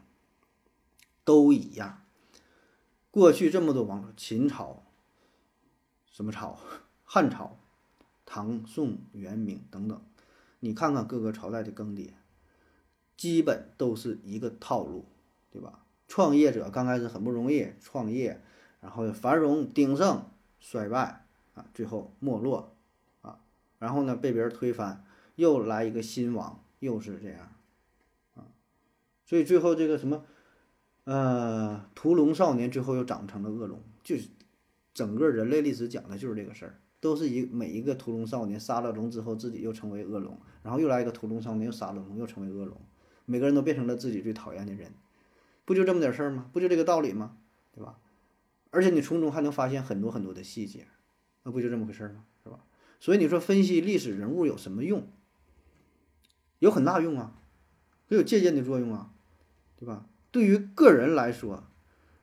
[1.23, 2.01] 都一样。
[3.11, 4.83] 过去这么多王朝，秦朝、
[6.11, 6.59] 什么朝、
[7.03, 7.57] 汉朝、
[8.25, 10.01] 唐宋元明等等，
[10.59, 12.11] 你看看各个朝代的更迭，
[13.17, 15.05] 基本都是一个套路，
[15.49, 15.85] 对吧？
[16.07, 18.41] 创业者刚开始很不容易创业，
[18.81, 20.23] 然后繁荣鼎盛，
[20.59, 22.75] 衰败啊，最后没落
[23.21, 23.39] 啊，
[23.77, 25.03] 然后呢被别人推翻，
[25.35, 27.53] 又来一个新王，又是这样
[28.35, 28.47] 啊，
[29.25, 30.25] 所以最后这个什么，
[31.05, 34.29] 呃，屠龙少年最后又长成了恶龙，就是
[34.93, 42.77] 整个人类历史讲的就是这个事儿，都是一每一个屠龙少年杀了龙之后，自己又成为恶龙，然后又来一个屠龙少年又杀了龙，又成为恶龙，
[43.25, 44.91] 每个人都变成了自己最讨厌的人。
[45.65, 46.49] 不就这么点事儿吗？
[46.51, 47.37] 不就这个道理吗？
[47.73, 47.97] 对吧？
[48.71, 50.87] 而且你从中还能发现很多很多的细节，
[51.43, 52.25] 那不就这么回事吗？
[52.43, 52.59] 是吧？
[52.99, 55.07] 所以你说分析历史人物有什么用？
[56.59, 57.39] 有很大用啊，
[58.07, 59.11] 它有借鉴的作用啊，
[59.77, 60.05] 对吧？
[60.31, 61.63] 对于个人来说，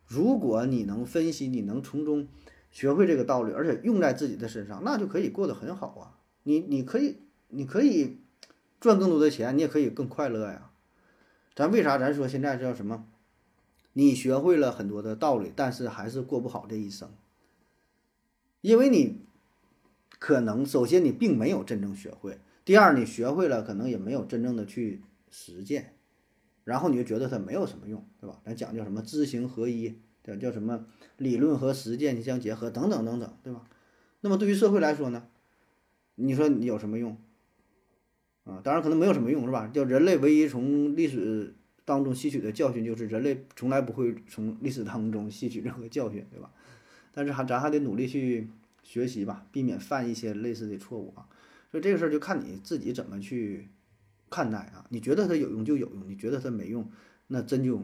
[0.06, 2.28] 如果你能分析，你能从中
[2.70, 6.18] 学会这个道理，而且用在自己的身上，那就可以过得很好啊。
[6.44, 7.16] 你你可以
[7.48, 8.18] 你可以
[8.80, 10.70] 赚更多的钱，你也可以更快乐呀。
[11.54, 13.06] 咱为啥咱说现在叫什么？
[13.94, 17.08] 你学会了很多的道理，但是还是过不好这一生，
[18.60, 19.22] 因为你
[20.18, 25.95] 可能首先你并没有真正学会，第二你学会了可能也没有真正的去实践，
[26.66, 28.38] 然后你就觉得它没有什么用，对吧？
[28.44, 30.36] 咱讲叫什么知行合一，对？
[30.36, 30.84] 叫什么
[31.16, 33.62] 理论和实践相结合，等等等等，对吧？
[34.20, 35.28] 那么对于社会来说呢，
[36.16, 37.16] 你说你有什么用？
[38.44, 39.68] 啊，当然可能没有什么用，是吧？
[39.68, 41.54] 叫人类唯一从历史。
[41.86, 46.50] 当中吸取的教训就是人类从来不会从历史当中吸取任何教训，对吧？
[47.12, 48.48] 但是还咱还得努力去
[48.82, 51.28] 学习吧，避免犯一些类似的错误啊。
[51.70, 53.68] 所以这个事儿就看你自己怎么去
[54.36, 54.84] 看待啊。
[54.90, 56.86] 你觉得它有用就有用，你觉得它没用，
[57.28, 57.82] 那真就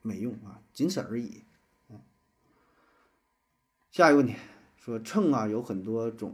[0.00, 1.42] 没用啊，仅此而已。
[3.90, 4.34] 下一个问题
[4.78, 6.32] 说秤啊有很多种，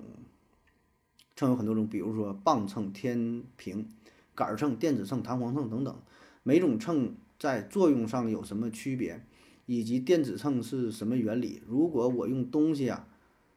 [1.34, 3.90] 秤有很多种，比如说磅秤、天平、
[4.36, 6.00] 杆秤、电子秤、弹簧秤等等。
[6.44, 9.26] 每种秤在作用上有什么区别，
[9.66, 11.60] 以及电子秤是什么原理？
[11.66, 13.08] 如果我用东西啊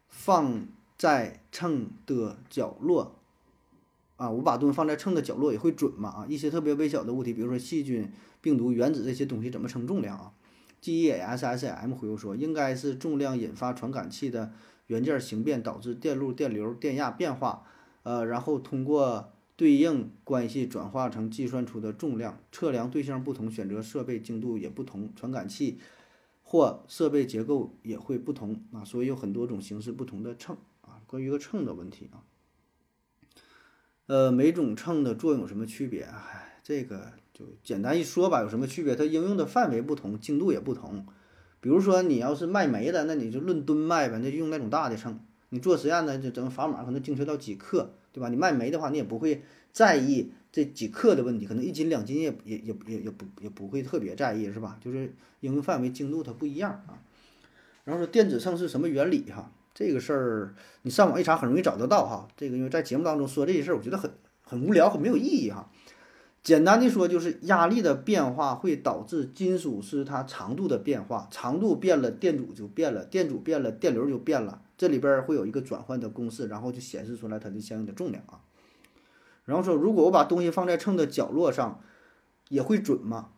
[0.07, 0.65] 放
[0.97, 3.18] 在秤的角落，
[4.19, 6.09] 啊，我把东西放在秤的角落也会准吗？
[6.09, 10.33] 啊，一些特别微小的物体，比如说细菌、病毒、原子这些东西怎么称重量啊
[10.81, 14.51] ？G E S S M 回复说，应该是重量引发传感器的
[14.87, 17.63] 元件形变，导致电路、电流、电压变化，
[18.03, 19.31] 呃，然后通过。
[19.59, 25.77] 对应关系转化成计算出的重量，测量对象不同，选择设备精度也不同，传感器
[26.43, 31.01] 或设备结构也会不同啊，所以有很多种形式不同的秤啊。
[31.05, 32.23] 关于个秤的问题啊，
[34.09, 36.01] 呃，每种秤的作用有什么区别？
[36.01, 38.95] 唉，这个就简单一说吧，有什么区别？
[38.95, 41.05] 它应用的范围不同，精度也不同。
[41.61, 45.19] 比如说你要是卖煤的，那你就论吨卖呗，那就用那种大的秤。
[45.49, 47.93] 你做实验呢，就整砝码可能精确到几克。
[48.11, 48.29] 对吧？
[48.29, 54.79] 你卖煤的话，你也不会在意这几克的问题，可能一斤两斤也也也也也不也不会特别在意，是吧？
[54.83, 56.97] 就是应用范围精度它不一样啊。
[57.83, 59.51] 然后说电子秤是什么原理哈？
[59.79, 62.27] 这个事儿你上网一查很容易找得到哈。
[62.35, 64.11] 这个因为在节目当中说这些事儿，我觉得很
[64.43, 65.71] 很无聊，很没有意义哈。
[66.43, 74.61] 简单的说就是压力的变化会导致金属是它长度的变化，长度变了，电阻就变了，电阻变了，电流就变了。
[74.77, 78.41] 这里边会有一个转换的公式，然后就显示出来它的相应的重量啊。
[79.45, 81.79] 然后说，如果我把东西放在秤的角落上，
[82.49, 83.29] 也会准吗？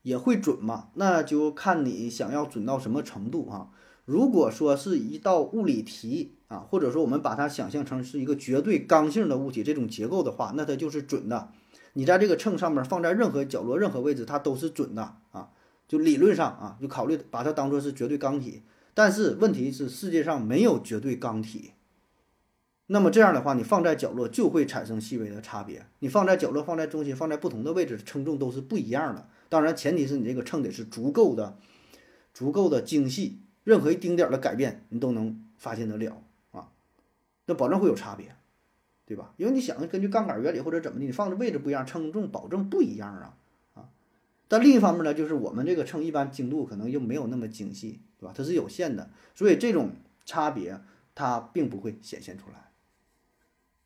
[0.00, 0.88] 也会准吗？
[0.94, 3.68] 那就看你想要准到什么程度啊。
[4.08, 11.50] 如果说是一道物理题啊，或者说我们把它想象成是一个绝对刚性的物体这种结构的话，那它就是准的。
[11.92, 15.50] 你在这个秤上面放在任何角落、任何位置，它都是准的啊。
[15.86, 18.62] 就理论上啊，就考虑把它当做是绝对刚体。
[18.94, 21.72] 但是问题是，世界上没有绝对刚体。
[22.86, 25.84] 那么这样的话，你放在角落就会产生细微的差别。
[25.98, 29.28] 你放在角落、放在中心、放在不同的位置，称重都是不一样的。
[29.50, 31.58] 当然，前提是你这个秤得是足够的、
[32.32, 36.70] 足够的精细，任何一丁点儿的改变你都能发现得了啊。
[37.44, 38.34] 那保证会有差别，
[39.04, 39.34] 对吧？
[39.36, 43.36] 因为你想，根据杠杆原理或者怎么的，你放的位置不一样，称重保证不一样啊
[43.74, 43.90] 啊。
[44.48, 48.32] 但另一方面呢，就是我们这个秤一般精度可能又没有那么精细，对吧？
[48.34, 49.90] 它是有限的，所以这种
[50.24, 50.80] 差别
[51.14, 52.70] 它并不会显现出来，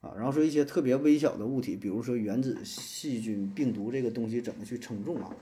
[0.08, 0.14] 啊。
[0.16, 5.34] 然后说一些特别微小的物体，比如说原子、细菌、病毒这个东西怎么去称重啊？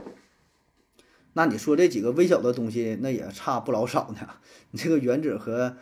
[1.32, 4.28] 那你说这几个微小的东西，那也差不老少呢。
[4.70, 5.76] 你这个原子和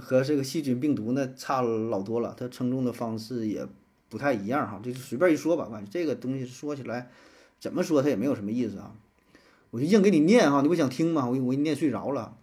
[0.00, 3.66] 和这个细菌、病毒那差老多了，它称重的方式也
[4.08, 4.80] 不太一样哈。
[4.82, 7.10] 就随便一说吧，反正这个东西说起来。
[7.60, 8.92] 怎么说它也没有什么意思啊，
[9.70, 11.26] 我就硬给你念哈，你不想听吗？
[11.28, 12.36] 我我给你念睡着了。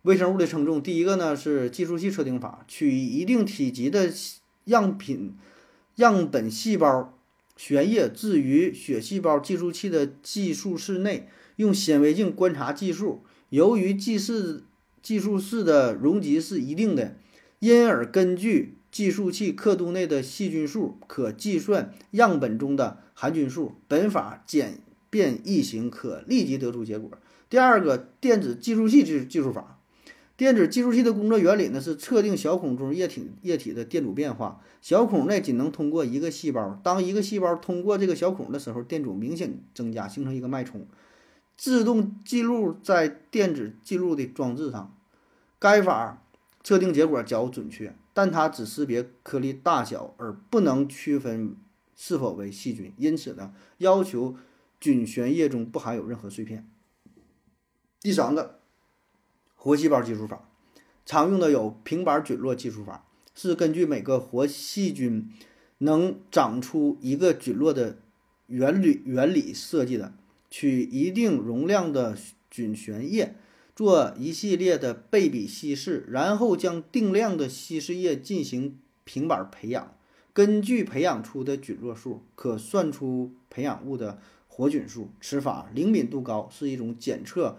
[0.00, 4.10] 微生物的称重，第一个呢是计数器测定法，取一定体积的
[4.64, 5.36] 样品
[5.96, 7.12] 样本细胞
[7.56, 13.22] 悬液置于血细胞计数器的计数室内，用显微镜观察计数。
[13.50, 14.62] 由于计数
[15.02, 17.16] 计数室的容积是一定的，
[17.58, 23.74] 因而根据计数器刻度内的细菌数，可计算样本中的含菌数。
[23.88, 27.10] 本法简便易行，可立即得出结果。
[27.50, 29.71] 第二个，电子计数器计计数法。
[30.42, 34.60] 电子计数器的工作原理呢是测定小孔中液体液体的电阻变化。
[34.80, 40.84] 小孔内仅能通过一个细胞，当一个细胞通过这个小孔的时候，电阻明显增加，形成一个脉冲。
[41.56, 44.92] 自动记录在电子记录的装置上。
[45.60, 46.26] 该法
[46.64, 51.54] 测定结果较准确，但它只识别颗粒大小，而不能区分
[51.94, 52.92] 是否为细菌。
[52.96, 54.34] 因此呢，要求
[54.80, 56.68] 菌旋液中不含有任何碎片。
[58.00, 58.58] 第三个，
[59.62, 60.48] 活细胞计数法，
[61.06, 65.30] 常用的有平板菌落计数法，是根据每个活细菌
[65.78, 67.98] 能长出一个菌落的
[68.48, 70.14] 原理原理设计的。
[70.50, 72.18] 取一定容量的
[72.50, 73.36] 菌旋液，
[73.76, 79.94] 做一系列的倍比稀释，然后将定量的稀释液进行平板培养。
[80.32, 85.10] 根据培养出的菌落数，可算出培养物的活菌数。
[85.20, 87.56] 此法灵敏度高，是一种检测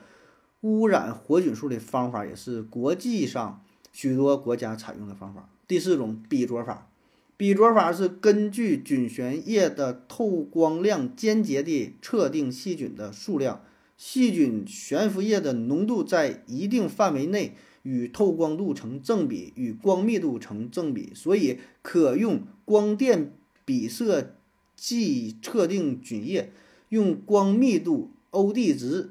[0.63, 3.61] 污染活菌数的方法，也是国际上
[3.93, 5.47] 许多国家采用的方法。
[5.67, 6.89] 第四种比着法。
[7.35, 13.61] 比着法是根据菌旋液的透光量间接地测定细菌的数量，
[13.97, 23.33] 细菌悬浮液的浓度在一定范围内与透光度成正比，与光密度成正比，所以可用光电
[23.65, 24.35] 比色
[24.77, 26.53] 计测定菌液，
[26.89, 29.09] 用光密度 OD 值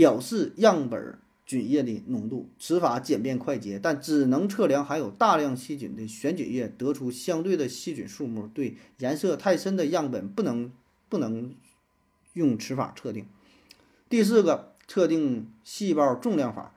[0.00, 1.18] 表示样本。
[1.44, 8.46] 菌液的浓度，此法简便快捷，但只能测量含有大量细菌的悬菌液，得出相对的细菌数目。
[8.46, 10.70] 对颜色太深的样本，不能
[11.08, 11.52] 不能
[12.34, 13.26] 用此法测定。
[14.08, 16.72] 第四个，测定细胞重量法，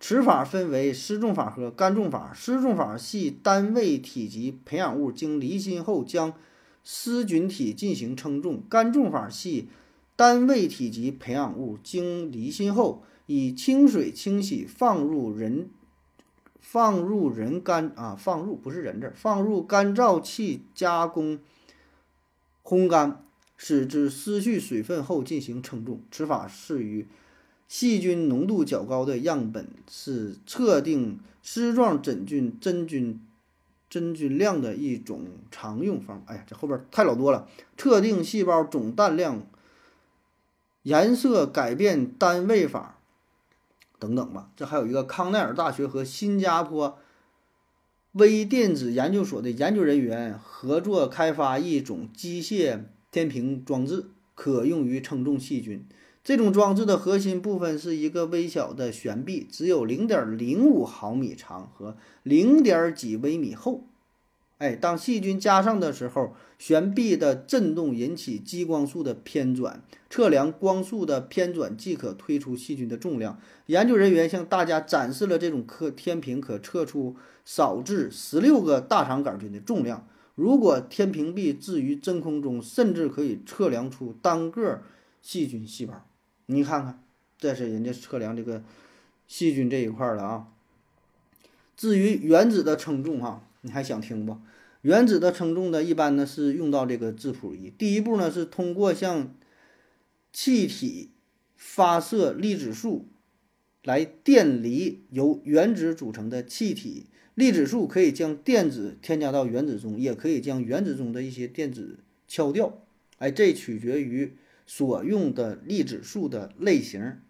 [0.00, 2.32] 此法分为失重法和干重法。
[2.34, 6.34] 失重法系单位体积培养物经离心后，将
[6.82, 9.68] 湿菌体进行称重；干重法系
[10.16, 13.04] 单位体积培养物经离心后。
[13.28, 15.68] 以清水清洗，放入人
[16.60, 21.40] 放入人干啊，放入不是人字，放入干燥器加工
[22.62, 23.24] 烘干，
[23.56, 26.00] 使之失去水分后进行称重。
[26.12, 27.08] 此法适于
[27.66, 33.20] 细菌浓度较高的样本，是测定丝状真菌真菌
[33.90, 36.26] 真菌量的一种常用方法。
[36.32, 37.48] 哎呀，这后边太老多了。
[37.76, 39.44] 测定细胞总氮量
[40.86, 43.00] 颜色改变单位法。
[43.98, 46.98] 等等吧，这还有一个康奈尔大学和新加坡
[48.12, 55.84] 微电子研究所的研究人员合作开发一种机械天平装置，可用于称重细菌。
[56.22, 63.88] 这种装置的核心部分是一个微小的悬臂，只有零点零五毫米长和零点几微米厚。
[64.58, 73.38] 哎，当细菌加上的时候，悬臂的振动引起激光束的偏转，测量光束的偏转即可推出细菌的重量。
[73.66, 80.08] 研究人员向大家展示了这种可天平可测出少至十六个大肠杆菌的重量。
[80.34, 84.82] 如果天平臂置于真空中，甚至可以测量出单个
[85.20, 86.06] 细菌细胞。
[86.46, 87.02] 你看看，
[87.38, 88.62] 这是人家测量这个
[89.28, 90.46] 细菌这一块的啊。
[91.76, 93.42] 至于原子的称重，哈。
[93.62, 94.38] 你还想听不？
[94.82, 97.72] 原子的称重呢，一般呢是用到这个质谱仪。
[97.76, 99.34] 第一步呢是通过向
[100.32, 101.10] 气体
[101.56, 103.08] 发射粒子束
[103.82, 107.06] 来电离由原子组成的气体。
[107.34, 112.82] 粒子束可以将电子添加到原子中，也可以将原子中的一些电子敲掉。
[113.18, 117.20] 哎，这取决于所用的粒子束的类型。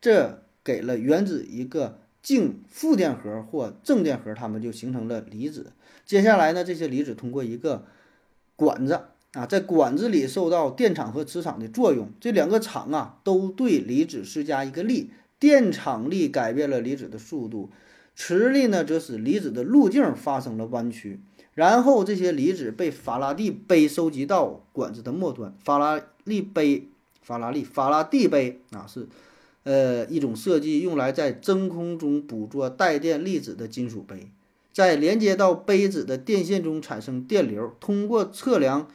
[0.00, 2.03] 这给了原子一个。
[2.24, 5.72] 净负电荷或正电荷，它们就形成了离子。
[6.06, 7.84] 接下来呢，这些离子通过一个
[8.56, 8.98] 管子
[9.34, 15.10] 啊，在管子里受到电场和磁场的作用，这两个场啊都对离子施加一个力。
[15.38, 17.68] 电场力改变了离子的速度，
[18.16, 21.20] 磁力呢则使离子的路径发生了弯曲。
[21.52, 25.54] 然后这些离子被法拉第杯收集到管子的末端。
[25.62, 26.88] 法拉利杯，
[27.20, 29.08] 法拉利，法拉第杯啊是。
[29.64, 34.30] 呃，一种设计用来在真空中捕捉带电粒子的金属杯，
[34.72, 37.74] 在连接到杯子的电线中产生电流。
[37.80, 38.88] 通过测量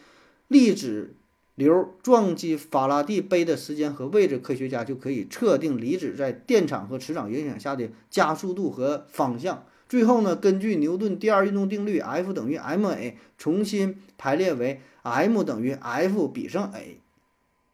[0.47, 1.15] 粒子
[1.55, 9.65] 流撞击法拉第杯的时间和位置，科学家就可以测定离子在电场和磁场影响下的加速度和方向。
[9.89, 17.01] 最后呢，根据牛顿第二运动定律，F 等于 ma，重新排列为 m 等于 f 比上 a，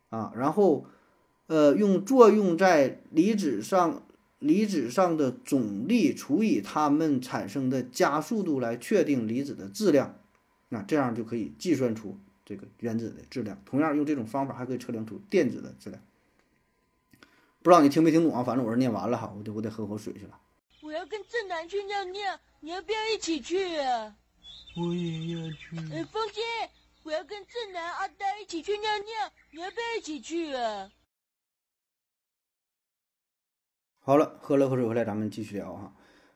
[0.10, 0.86] 啊，然后
[1.48, 4.06] 呃用作用在离子上
[4.40, 10.20] 离子上的总力除以它们产生的加速度来确定离子的质量，
[10.70, 13.62] 那这样就可以计算出这个原子的质量。
[13.66, 16.02] 同样用这种方法还可以测量出电子的质量。
[17.64, 18.44] 不知道你听没听懂啊？
[18.44, 20.40] 反正我是念完了哈，我得我得喝口水去了。
[20.82, 24.16] 我要跟正南去尿尿，你要不要一起去啊？
[24.78, 25.76] 我也要去。
[25.92, 26.42] 呃，风姐，
[27.02, 30.92] 我要跟正南、阿呆一起去尿尿，你要不要一起去啊？
[34.08, 35.92] 好了，喝了口水回来，咱们继续聊哈。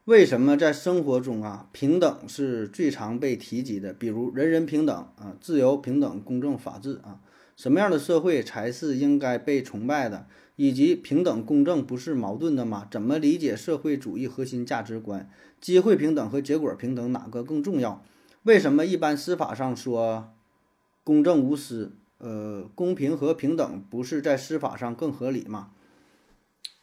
[0.06, 3.94] 为什么在生活中啊，平等是最常被提及的？
[3.94, 7.20] 比如人人平等啊，自由、平等、公正、法治啊，
[7.56, 10.26] 什么样的社会才是应该被崇拜的？
[10.56, 12.88] 以及平等公正不是矛盾的吗？
[12.90, 15.30] 怎么理解社会主义核心价值观？
[15.62, 18.04] 机会平等和结果平等哪个更重要？
[18.42, 20.34] 为什么一般司法上说
[21.04, 21.92] 公正无私？
[22.18, 25.70] 呃，公平和平等不是在司法上更合理吗？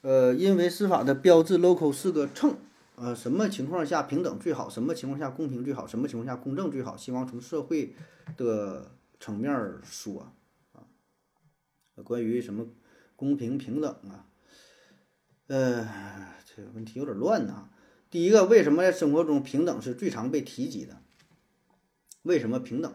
[0.00, 2.56] 呃，因为司法的标志 logo 是个秤，
[2.96, 4.68] 呃，什么情况下平等最好？
[4.68, 5.86] 什么情况下公平最好？
[5.86, 6.96] 什么情况下公正最好？
[6.96, 7.94] 希望从社会
[8.36, 10.32] 的层面说
[10.72, 10.86] 啊，
[12.04, 12.66] 关于什么？
[13.18, 14.28] 公平平等啊，
[15.46, 15.88] 呃，
[16.44, 17.70] 这个问题有点乱呐。
[18.10, 21.00] 第一个，为什么在生活中平等是最常被提及的？
[22.20, 22.92] 为什么平等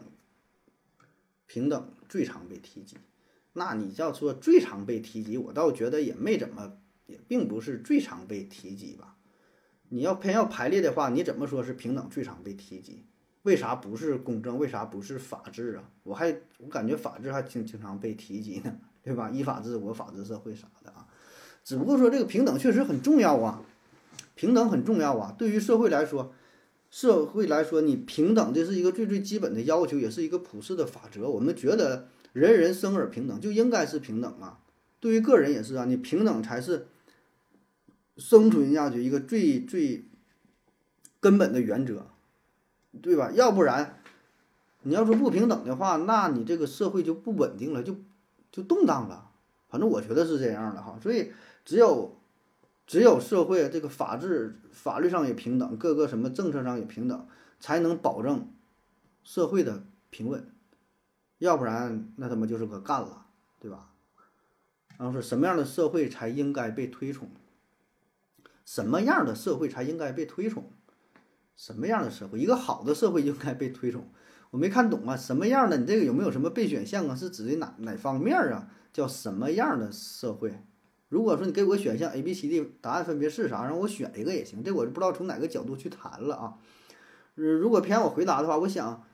[1.48, 2.98] 平等最常被提及？
[3.52, 6.78] 那你要说最常被提及，我倒觉得也没怎么，
[7.12, 9.16] 也并不是最常被提及吧。
[9.90, 13.04] 你要偏要排列的话，你怎么说是平等最常被提及？
[13.42, 14.58] 为啥不是公正？
[14.58, 15.84] 为啥不是法治啊？
[16.02, 18.76] 我还我感觉法治还经经常被提及呢。
[19.04, 19.28] 对吧？
[19.30, 21.08] 依法治国，法治社会啥的啊？
[21.64, 23.60] 只不过说这个平等确实很重要啊，
[24.36, 25.34] 平等很重要啊。
[25.36, 26.32] 对于社会来说，
[26.88, 31.28] 社会来说，你平等这是一个最最基本的要求，也是一个普世的法则。
[31.28, 34.60] 我们觉得人人生而平等，就应该是平等啊。
[35.00, 36.86] 对于个人也是啊，你平等才是
[38.16, 40.04] 生存下去一个最最
[41.20, 42.06] 根本的原则，
[43.00, 43.30] 对吧？
[43.32, 44.02] 要不然，
[44.82, 47.96] 你要说不平等的话，那你这个社会就不稳定了，就。
[48.54, 49.30] 就动荡了，
[49.70, 51.32] 反正我觉得是这样的哈，所以
[51.64, 52.18] 只有
[52.86, 57.26] 只有社会这个法治法律上也平等，各个什么政策上也平等，
[57.60, 58.52] 才能保证
[59.24, 60.46] 社会的平稳，
[61.38, 63.24] 要不然那他妈就是个干了，
[63.58, 63.88] 对吧？
[64.98, 67.30] 然后说什么样的社会才应该被推崇？
[68.64, 70.70] 什么样的社会才应该被推崇？
[71.56, 72.38] 什么样的社会？
[72.38, 74.08] 一个好的社会应该被推崇。
[74.50, 75.76] 我没看懂啊，什么样的？
[75.78, 77.14] 你这个有没有什么备选项啊？
[77.14, 78.68] 是指的哪哪方面啊？
[78.92, 80.64] 叫什么样的社会？
[81.08, 83.64] 如果说你给我选项 A、B、C、D，答案分别是啥？
[83.64, 84.62] 让我选一个也行。
[84.62, 86.54] 这我就不知道从哪个角度去谈了啊。
[87.34, 89.04] 如果偏我回答的话，我想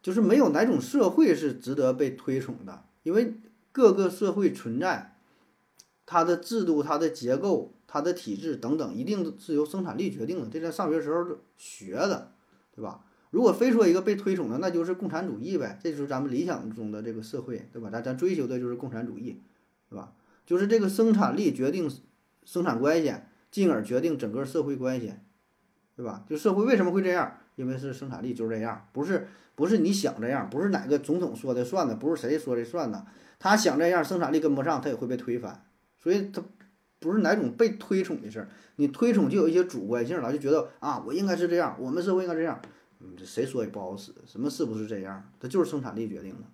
[0.00, 3.40] 就是没有哪种社会是值得被推崇的，因为
[3.70, 5.11] 各个社会存在
[6.06, 10.48] 它的制度、它的结构、它的体制等等，一定是由生产力决定的。
[10.48, 12.32] 这在上学时候学的，
[12.74, 13.04] 对吧？
[13.30, 17.88] 如果非说一个被推崇的，那就是共产主义呗，这就是咱们理想中的这个社会，对吧？
[17.90, 19.40] 咱咱追求的就是共产主义，
[19.88, 20.12] 对吧？
[20.44, 21.90] 就是这个生产力决定
[22.44, 23.14] 生产关系，
[23.50, 25.14] 进而决定整个社会关系，
[25.96, 26.24] 对吧？
[26.28, 27.38] 就社会为什么会这样？
[27.54, 33.06] 因为是生产力就是这样，不是不是你想这样，不是哪个总统说的算的，不是谁说的算的，
[33.38, 35.64] 他想这样，生产力跟不上，他也会被推翻，
[36.02, 36.42] 所以他
[36.98, 42.60] 不是哪种被推崇的事儿，你推崇就有一些主观性了，就觉得啊，我应该是这样，我们社会应该这样。
[43.00, 45.30] 嗯，谁说也不好使，什么是不是这样？
[45.40, 46.44] 它就是生产力决定的。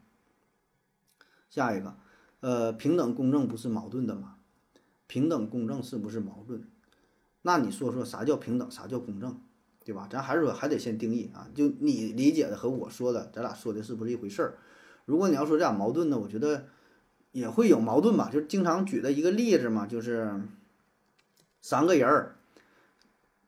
[1.50, 1.96] 下一个，
[2.40, 4.36] 呃，平等公正不是矛盾的吗？
[5.06, 6.62] 平等公正是不是矛盾？
[7.42, 9.40] 那你说说啥叫平等，啥叫公正，
[9.84, 10.08] 对吧？
[10.10, 11.48] 咱还是说还得先定义啊。
[11.54, 14.58] 就你理解的和我说的，咱俩说的是不是一回事儿？
[15.04, 16.66] 如果你要说这俩矛盾呢，我觉得
[17.38, 18.28] 也会有矛盾吧。
[18.32, 20.32] 就是经常举的一个例子嘛，就是
[21.60, 22.36] 三个人儿，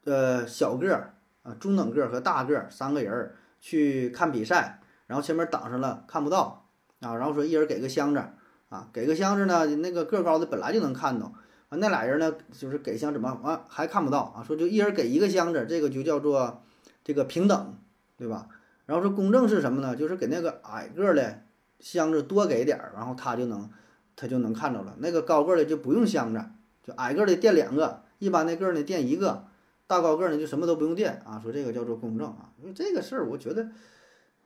[0.05, 1.14] 呃，小个儿。
[1.43, 6.68] 啊，中等个儿和大个儿三个人儿去看比赛，然后前面挡上了看不到
[7.01, 8.22] 啊，然后说一人给个箱子
[8.68, 11.32] 啊，给个箱子呢，那个个高的本来就能看到
[11.70, 14.45] 啊，那俩人呢就是给箱怎么完还看不到啊？
[14.47, 16.62] 说就一人给一个箱子，这个就叫做
[17.03, 17.78] 这个平等，
[18.18, 18.49] 对吧？
[18.84, 19.97] 然后说公正是什么呢？
[19.97, 21.43] 就是给那个矮个的
[21.81, 23.68] 箱子多给点儿，然后他就能
[24.14, 26.45] 他就能看着了，那个高个的就不用箱子，
[26.85, 29.47] 就矮个的垫两个，一般那个呢垫一个。
[29.87, 33.70] 大高个呢，就什么都不用垫啊，说这个叫做公正啊，因为这个事儿，我觉得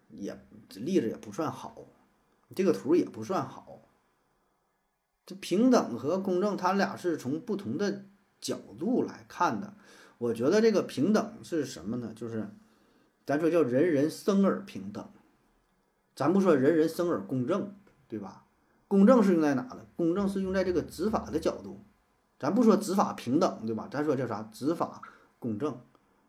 [0.08, 0.34] 也
[0.76, 1.76] 例子也不算好，
[2.56, 3.82] 这个图也不算好。
[5.26, 8.06] 这平等和公正，它俩是从不同的
[8.40, 9.74] 角度来看的。
[10.16, 12.14] 我觉得这个平等是什么呢？
[12.16, 12.48] 就是
[13.26, 15.06] 咱说叫人人生而平等，
[16.14, 17.74] 咱不说人人生而公正，
[18.08, 18.44] 对吧？
[18.86, 19.78] 公正是用在哪呢？
[19.96, 21.80] 公正是用在这个执法的角度，
[22.38, 23.88] 咱不说执法平等，对吧？
[23.90, 24.48] 咱说叫啥？
[24.52, 25.02] 执法
[25.38, 25.80] 公正。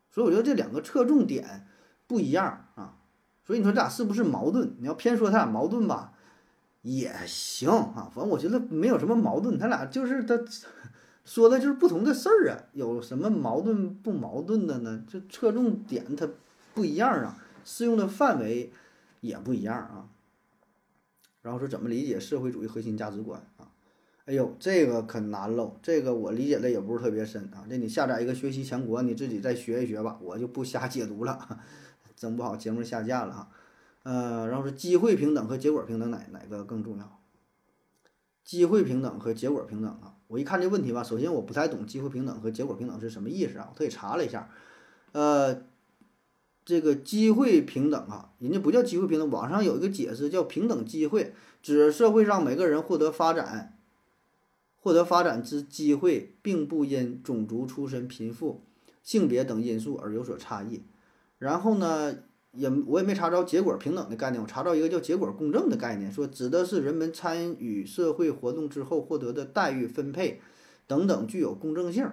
[0.09, 1.67] 所以我觉得这两个侧重点
[2.07, 2.95] 不一样啊。
[3.43, 4.75] 所以你说这俩是不是矛盾？
[4.79, 6.13] 你要偏说他俩矛盾吧，
[6.81, 8.09] 也行啊。
[8.11, 10.39] 反正我觉得没有什么矛盾，他俩就是他
[11.25, 12.63] 说的就是不同的事儿啊。
[12.73, 15.03] 有什么矛盾不矛盾的呢？
[15.07, 16.27] 这侧重点它
[16.73, 18.71] 不一样啊，适用的范围
[19.25, 20.09] 也不一样啊。
[21.41, 23.71] 然后说怎么理解社会主义核心价值观啊？
[24.25, 27.65] 哎呦，这个可难喽，这个我理解的也不是特别深啊。
[27.69, 31.59] 这你下载一个学习强国，你自己再学一学吧，我就不瞎解读了。
[32.17, 33.51] 整不好节目下架了哈，
[34.03, 37.19] 呃，然后是机会平等和结果平等哪哪个更重要？
[38.43, 44.49] 机会平等和结果平等啊，我一看这问题吧，首先我不太懂机会平等和结果平等是什么意思啊，我特意查了一下，
[45.11, 45.63] 呃，
[46.65, 53.77] 这个机会平等啊，人家不叫机会平等，网上有一个解释叫平等机会，指社会上每个人获得发展，
[54.75, 58.63] 获得发展之机会，并不因种族、出身、贫富、
[59.03, 60.81] 性别等因素而有所差异。
[61.37, 62.17] 然后呢，
[62.53, 70.41] 也我也没查着结果平等的概念，我查到一个叫结果公正的概念，说指的是人们参与社会活动之后获得的待遇分配
[70.87, 72.09] 等等具有公正性，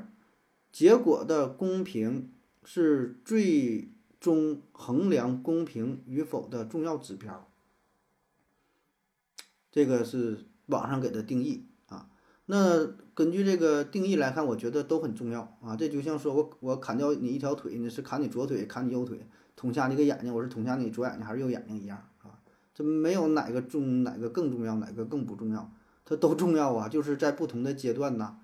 [0.71, 2.31] 结果的公平
[2.65, 3.92] 是最
[4.23, 7.49] 中衡量公平与否的重要指标。
[9.73, 12.09] 这个是网上给的定义啊。
[12.47, 15.75] 那根据这个定义来看，我觉得都很重要啊。
[15.75, 22.39] 这就像说我我砍掉你一条腿，你是砍你左腿，砍你右腿，捅瞎你个眼睛，我是捅瞎你左眼睛还是右眼睛一样啊？
[22.73, 25.69] 这没有哪个重，哪个更重要，哪个更不重要，
[26.05, 26.89] 它都重要啊。
[26.89, 28.37] 就是在不同的阶段呐，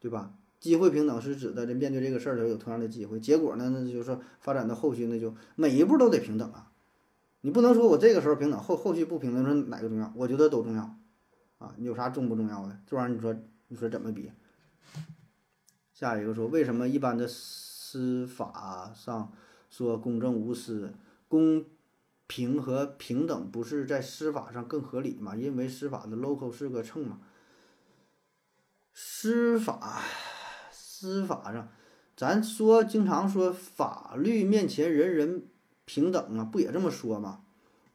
[0.00, 0.34] 对吧？
[0.60, 3.18] 机会平等是指的，这面对这个事儿的时候有同样的机会。
[3.18, 6.70] 结果呢，那就是说发展到后续，那就每一步都得平等啊。
[7.40, 10.12] 你不能说我这个时候平等，后后续不平等，说哪个重要？
[10.14, 10.94] 我觉得都重要。
[11.58, 12.78] 啊，你有啥重不重要的？
[12.86, 13.34] 这玩意儿你说，
[13.68, 14.30] 你说怎么比？
[15.94, 19.32] 下一个说，为什么一般的司法上
[19.70, 20.92] 说公正无私、
[21.28, 21.64] 公
[22.26, 25.34] 平和平等不是在司法上更合理吗？
[25.34, 27.20] 因为司法的 logo 是个秤嘛。
[28.92, 30.02] 司法，
[31.00, 31.66] 司法上，
[32.14, 35.46] 咱说经常说法律面前人人
[35.86, 37.40] 平等啊，不也这么说吗？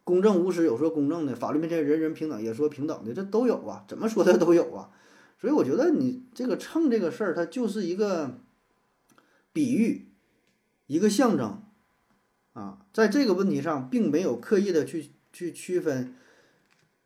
[0.03, 4.89] 公正无私有说公正的，法律面前人人平等也说平等的，这都有啊，怎么说的都有啊。
[5.39, 8.39] 所以我觉得你这个秤这个事儿，它就是一个
[9.53, 10.07] 比喻，
[10.87, 11.61] 一个象征
[12.53, 16.15] 啊，在这个问题上并没有刻意的去去区分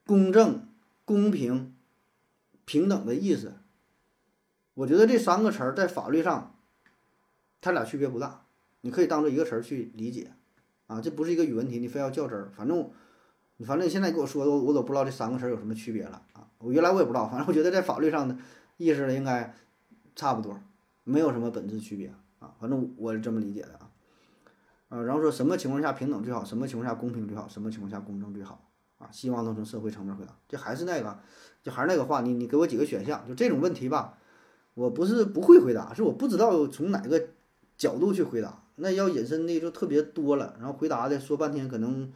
[0.05, 0.65] 公正、
[1.03, 1.75] 公平、
[2.63, 3.55] 平等的意思。
[4.79, 6.55] 我觉得这三个词儿在法律上，
[7.59, 8.45] 它俩区别不大，
[8.79, 10.31] 你可以当做一个词儿去理解。
[10.87, 12.49] 啊，这不是一个语文题，你非要较真儿。
[12.55, 12.89] 反正，
[13.57, 16.47] 你反正你现在给我说的，我我都不知道这三个词儿有什么区别了啊！
[16.59, 18.37] 我原来我也不知道，反正我觉得在法律上的
[18.77, 19.53] 意思应该
[20.15, 20.57] 差不多，
[21.03, 22.55] 没有什么本质区别啊。
[22.57, 23.91] 反正我是这么理解的啊。
[24.87, 28.65] 啊，然后说什么情况下平等最好，什么情况下公平最好，什么情况下公正最好
[28.97, 29.09] 啊？
[29.11, 30.33] 希望能从社会层面回答。
[30.47, 31.19] 这还是那个，
[31.61, 34.17] 就还是那个话，你你给我几个选项，就这种问题吧，
[34.79, 37.21] 我不是不会回答，是我不知道从哪个
[37.77, 38.63] 角度去回答。
[38.77, 42.09] 那要引申的就特别多了，然后回答的说半天，可能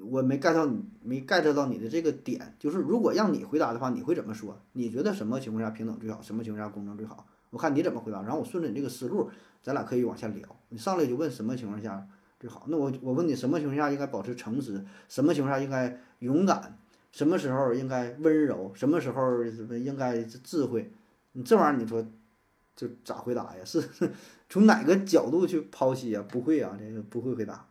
[0.00, 2.56] 我没 get 到你，没 get 到你的这个点。
[2.58, 4.58] 就是如果让你回答的话，你会怎么说？
[4.72, 6.22] 你觉得什么情况下平等最好？
[6.22, 7.26] 什么情况下公正最好？
[7.50, 9.28] 我看你怎么回答，然后我顺着你这个思路，
[9.62, 10.48] 咱俩可以往下聊。
[10.70, 12.08] 你上来就问什么情况下
[12.40, 12.64] 最好？
[12.68, 14.82] 那我我问你什么情况下应该保持诚实？
[15.08, 16.78] 什么情况下应该勇敢？
[17.12, 18.72] 什么时候应该温柔？
[18.74, 20.90] 什么时候应该智慧？
[21.36, 22.04] 你这玩意儿你说？
[22.74, 23.64] 就咋回答呀？
[23.64, 23.82] 是
[24.50, 26.22] 从哪个角度去剖析呀？
[26.28, 27.68] 不会啊，这个不会回答。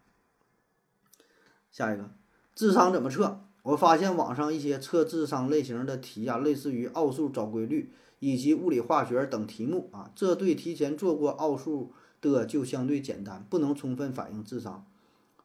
[1.72, 2.10] 下一个，
[2.56, 3.42] 智商怎么测？
[3.62, 14.88] 我发现网上一些测智商类型的题啊，类似于奥数找规律以及物理化学等题目啊，这对提前做过奥数的就相对简单，不能充分反映智商。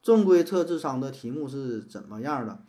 [0.02, 2.62] 正规测智商的题目是怎么样的？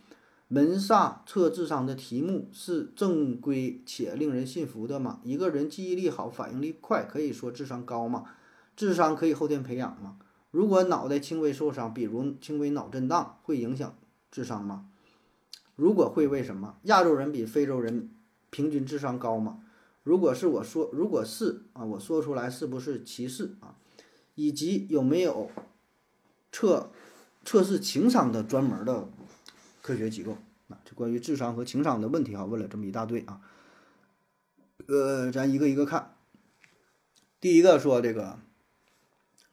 [0.54, 5.22] 门萨测智商的题目是正规且令人信服的吗？
[5.24, 8.26] 一个人记忆力好、反应力快，可以说智商高吗？
[8.76, 10.18] 智商可以后天培养吗？
[10.52, 13.96] 如果脑袋轻微受伤，比如轻微脑震荡，会影响
[14.30, 14.88] 智商吗？
[15.78, 16.76] 如果会，为什么？
[16.84, 18.10] 亚洲人比非洲人
[18.50, 19.60] 平均智商高吗？
[20.04, 23.76] 如果是我说，如果是啊，我说出来是不是歧视啊？
[24.36, 25.50] 以及有没有
[26.52, 26.92] 测
[27.46, 29.08] 测试情商的专门的？
[29.92, 30.38] 科学机构，
[30.70, 33.42] 啊，就关于智商和情商的问题哈，问了这么一大堆啊。
[34.88, 36.14] 呃，咱一个一个看。
[37.42, 38.40] 第一个说这个，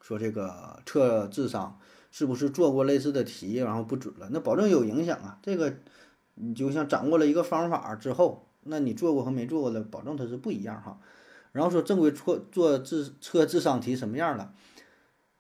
[0.01, 1.81] 说这个测智商
[2.13, 4.29] 是不是做过类似的题，然后不准了？
[4.31, 5.41] 那保证有影响啊。
[5.43, 5.79] 这个
[6.35, 11.01] 你就像掌握了一个方法之后，那你做过和没做过的，保证它是不一样哈。
[11.51, 14.55] 然后说正规测做智测智商题什么样了？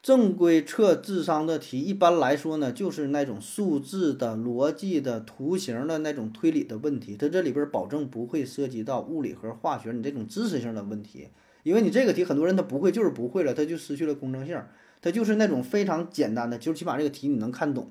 [0.00, 7.16] 正规测智商的题，一般来说呢，就是那种数字的、逻辑的、图形的那种推理的问题。
[7.16, 11.28] 它这里边保证不会涉及到物理和化学你这种知识性的问题，
[11.64, 14.62] 因为你这个题很多人他不会，就是不会了，他就失去了公正性。
[15.02, 17.90] 它就是那种非常简单的，就是起码这个题你能看懂，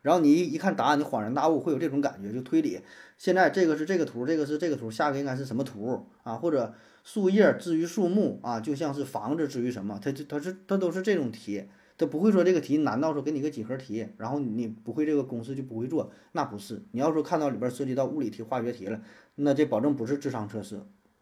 [0.00, 2.80] 然后你一一看答案，你恍然大悟，会有这种感觉，就推理。
[3.18, 6.34] 现在这个是这个图，这个是这个图，下个应该是什么图啊？
[6.36, 6.72] 或者。
[7.02, 11.64] 树叶至于树木啊，就像是房子至于什么，它就它是它都是这种题，
[11.98, 16.82] 它不会说这个题难到说给你个几何题，然后你不会这个公式就不会做，那不是。
[16.92, 19.02] 你要说看到里边涉及到物理题、化学题了，
[19.34, 20.76] 那这保证不是智商测试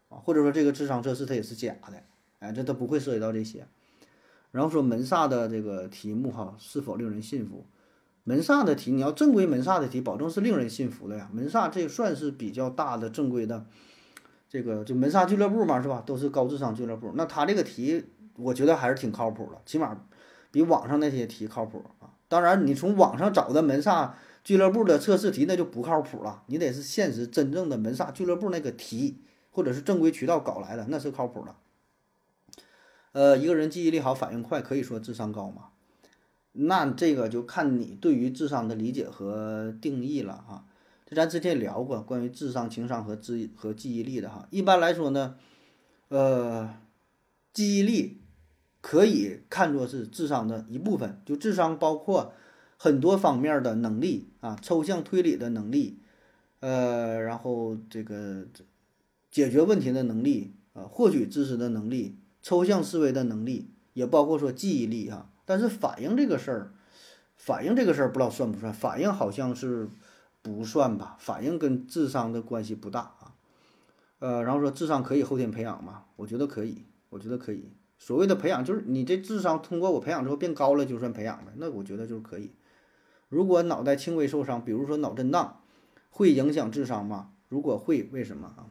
[0.09, 2.03] 啊，或者说这个智商测试它也是假的，
[2.39, 3.65] 哎，这它不会涉及到这些。
[4.51, 7.65] 然后说门萨的这个题目哈是否令人信服？
[8.23, 11.31] 门萨的题，你要正规门萨的题，保证是令人信服的呀。
[11.33, 13.65] 门萨这算是比较大的正规的。
[14.51, 16.03] 这个就门萨俱乐部嘛，是吧？
[16.05, 17.13] 都是高智商俱乐部。
[17.15, 18.03] 那他这个题，
[18.35, 19.97] 我觉得还是挺靠谱的，起码
[20.51, 22.11] 比网上那些题靠谱啊。
[22.27, 26.43] 当然，你从网上找的门萨俱乐部的测试题，那就不靠谱了。
[26.47, 29.21] 你得是现实真正的门萨俱乐部那个题，
[29.51, 31.55] 或者是正规渠道搞来的，那是靠谱的。
[33.13, 35.67] 呃，一个人记忆力好、反应快，可以说智商高吗？
[36.51, 40.65] 那这个就看你对于智商的理解和定义了啊。
[41.13, 44.47] 咱之前聊过关于智商、情商和智和记忆力的哈。
[44.49, 45.35] 一般来说呢，
[46.07, 46.73] 呃，
[47.51, 48.21] 记忆力
[48.79, 51.21] 可以看作是智商的一部分。
[51.25, 52.33] 就智商包括
[52.77, 55.99] 很多方面的能力啊，抽象推理的能力，
[56.61, 58.45] 呃，然后这个
[59.29, 65.29] 解决问题的能力啊，获取知识的能力，抽象思维的能力，也包括说记忆力哈。
[65.43, 66.73] 但是反应这个事儿，
[67.35, 68.73] 反应这个事儿不知道算不算？
[68.73, 69.89] 反应好像是。
[70.41, 73.35] 不算吧，反应跟智商的关系不大啊。
[74.19, 76.05] 呃，然后说智商可以后天培养吗？
[76.15, 77.71] 我觉得可以，我觉得可以。
[77.97, 81.51] 所谓的培养，就是你这智商通过我培养之后变高了，就算培养呗。
[81.57, 82.51] 那我觉得就是可以。
[83.29, 85.61] 如果脑袋轻微受伤，比如说脑震荡，
[86.09, 87.31] 会影响智商吗？
[87.47, 88.67] 如果会，为什么啊？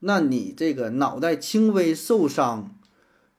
[0.00, 2.76] 那你这个脑袋轻微受伤，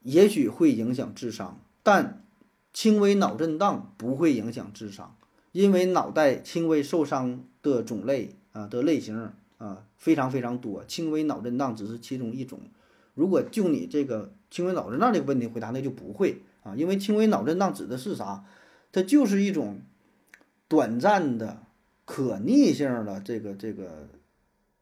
[0.01, 2.25] 也许会影响智商，但
[2.71, 5.17] 轻微脑震荡不会影响智商。
[5.53, 12.59] 因为脑袋轻微受伤的种类啊的类型啊非常非常多，轻微脑震荡只是其中一种。
[13.13, 18.43] 如果就你这个轻微脑震荡这个问题回答，那就不会啊，因为轻微脑震荡指的是啥？
[18.91, 19.79] 它就是一种
[20.67, 21.61] 短暂的
[22.05, 24.09] 可逆性的这个这个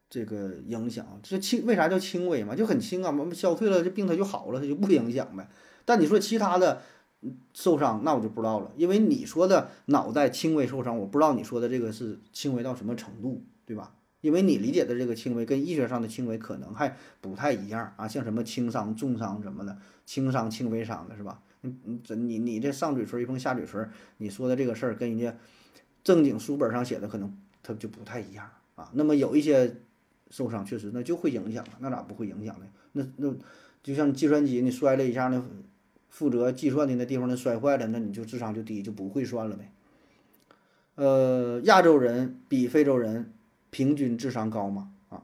[0.10, 1.20] 这个影响。
[1.22, 2.56] 这轻为啥叫轻微嘛？
[2.56, 5.50] 就很轻啊，消退了这病它就好了，它就不影响呗。
[5.84, 6.82] 但你说其他的。
[7.54, 13.94] 受伤那我就不知道了，因为你说的脑袋轻微受伤，我不知道你说的这个是轻微到什么程度，对吧？
[14.22, 21.42] 因为你理解的这个轻微跟医学上的轻微可能还不太一样啊，像什么轻伤、重伤什么的，轻伤、轻微伤的是吧？
[21.62, 25.36] 你你这你你这上嘴唇一碰下嘴唇，你说的这个事儿跟人家
[26.04, 28.90] 正经书本上写的可能它就不太一样啊。
[28.94, 29.76] 那么有一些
[30.32, 32.66] 受伤确实那就会影响，那咋不会影响呢？
[32.94, 33.32] 那那
[33.84, 35.44] 就像计算机你摔了一下那。
[36.12, 39.72] 负责计算的那地方，那摔坏了，那你就智商就低，就不会算了呗。
[40.96, 43.34] 呃，亚洲人比非洲人
[43.72, 44.92] 平均智商高吗？
[45.08, 45.24] 啊，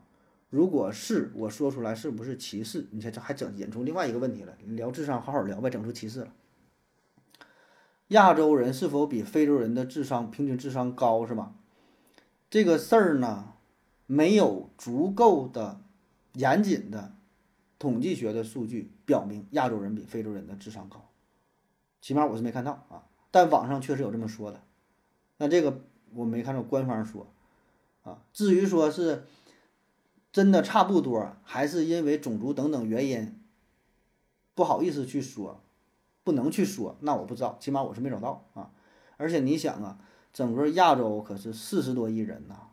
[0.50, 2.88] 如果是我说出来，是不是歧视？
[2.92, 4.58] 你这还整引出另外一个问题了。
[4.66, 6.34] 聊智商好好聊呗，整出歧视了。
[8.08, 11.54] 亚洲人是否比非洲人的智商平均智商高是吧？
[12.50, 13.54] 这个事儿呢，
[14.06, 15.82] 没有足够的
[16.34, 17.17] 严谨的。
[17.80, 21.10] 统计学的数据表明，亚洲人比非洲人的智商高，
[22.02, 23.04] 起码我是没看到啊。
[23.30, 24.64] 但网上确实有这么说的，
[25.38, 25.82] 那这个
[26.14, 27.28] 我没看到官方说
[28.04, 28.24] 啊。
[28.34, 29.28] 至于说是
[30.32, 33.40] 真的差不多，还是因为种族等等原因
[34.56, 35.62] 不好意思去说，
[36.24, 38.72] 不能去说，那我不知道，起码我是没找到啊。
[39.18, 40.00] 而且你想啊，
[40.34, 42.70] 整个亚洲可是四十多亿人呐，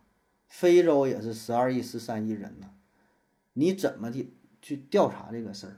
[0.47, 2.71] 非洲也是十二亿、十三亿人呢，
[3.53, 4.33] 你怎么的？
[4.65, 5.77] 去调查这个事儿，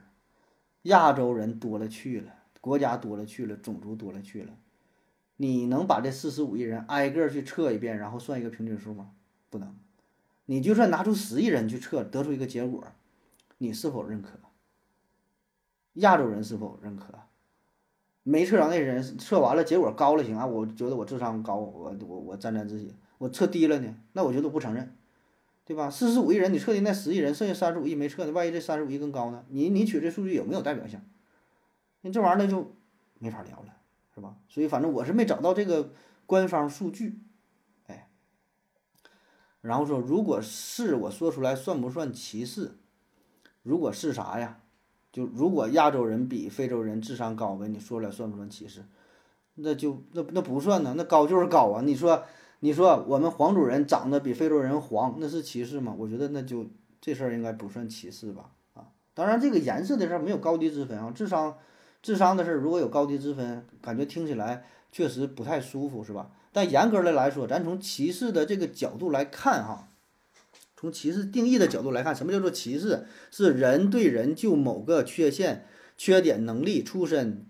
[0.83, 4.57] 亚洲人多了去了，国家多了去了，种族多了去了，
[5.39, 9.11] 你能把这四十五亿人挨个去测一遍，然后算一个平均数吗？
[9.51, 9.77] 不能。
[10.45, 12.87] 你就算拿出十亿人去测，得出一个结果，
[13.59, 14.39] 你是否认可？
[15.95, 17.13] 亚洲人是否认可？
[18.23, 20.47] 没测着那人测完了，结果高了行啊？
[20.47, 22.95] 我觉得我智商高，我我我沾沾自喜。
[23.19, 24.97] 我测低了呢，那我觉得不承认。
[25.67, 25.91] 对吧？
[25.91, 29.45] 四十五亿人，你测的那十亿人，剩下三十五亿没测的，万一这三十五亿更高呢？
[29.49, 31.01] 你你取这数据有没有代表性？
[32.03, 32.73] 那这玩意儿那就
[33.19, 33.77] 没法聊了，
[34.15, 34.37] 是吧？
[34.49, 35.91] 所以反正我是没找到这个
[36.25, 37.19] 官方数据，
[37.89, 38.09] 哎，
[39.61, 42.77] 然后说如果是我说出来算不算歧视？
[43.65, 44.61] 如果是啥呀？
[45.11, 48.85] 就如果亚洲人比非洲人智商高呗，你说出来算不算歧视？
[49.55, 51.83] 那就那那不算呢，那高就是高啊！
[51.83, 52.25] 你说
[52.61, 55.95] 你说我们黄种人长得比非洲人黄，那是歧视吗？
[55.99, 56.67] 我觉得那就
[57.01, 58.51] 这事儿应该不算歧视吧？
[58.75, 61.59] 啊，当然这个颜色的事儿没有高低之分啊，智商
[62.03, 66.31] 智商的事儿如果有高低之分，感觉听起来确实不太舒服，是吧？
[66.53, 69.89] 但严格的来说，咱从歧视的这个角度来看哈，
[70.77, 73.05] 从歧视定义的角度来看，什么叫做歧视？
[73.31, 75.67] 是人对人就某个缺陷、
[75.99, 77.47] 缺点、能力、出身。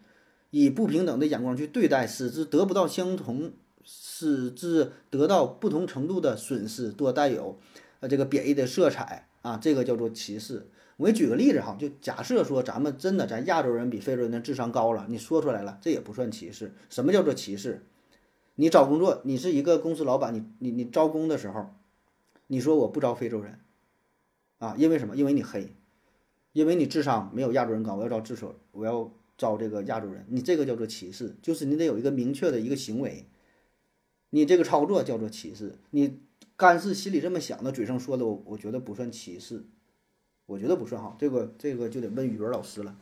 [0.51, 3.53] 以不平等的眼光去对待，使之得不到相同，
[3.89, 7.59] 使之得到不同程度的损失，多带有
[8.01, 10.67] 呃这个贬义的色彩啊，这个叫做歧视。
[10.97, 16.75] 我给举个例子哈，就假设说咱们真的咱亚洲人比非洲人的智商高了，你说出来了，这也不算歧视。
[16.91, 17.87] 什么叫做歧视？
[18.57, 21.67] 你找工作，你是一个公司老板，你你你招工的时候，
[22.49, 23.61] 你说我不招非洲人，
[24.59, 25.15] 啊，因为什么？
[25.15, 25.75] 因为你黑，
[26.53, 29.13] 因为你智商没有亚洲人高，我要招智手，我要。
[29.39, 33.27] 招这个亚洲人，你这个叫做歧视，就是你得有一个明确的一个行为，
[34.37, 35.73] 你这个操作叫做歧视。
[35.93, 36.21] 你
[36.59, 39.65] 干是心里这么想的，嘴上说的，我我觉得不算歧视，
[40.45, 41.17] 我觉得不算哈。
[41.19, 42.95] 这个这个就得问语文老师了。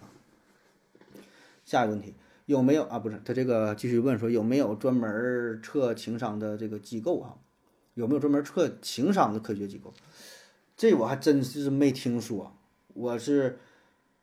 [1.64, 2.14] 下一个问题
[2.46, 3.00] 有没有啊？
[3.00, 7.34] 不是他这个继续问说有没有专门测情商的这个机构啊？
[7.94, 9.92] 有没有专门测情商的科学机构？
[10.76, 12.56] 这我还真是没听说，
[12.92, 13.58] 我是。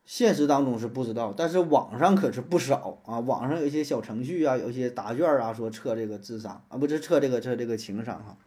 [0.03, 3.19] 现实当中是不知道，但是网上可是不少啊。
[3.19, 8.37] 网上有一些小程序啊，有一些答卷啊，说测这个智商啊，不是测这个测这个情商哈。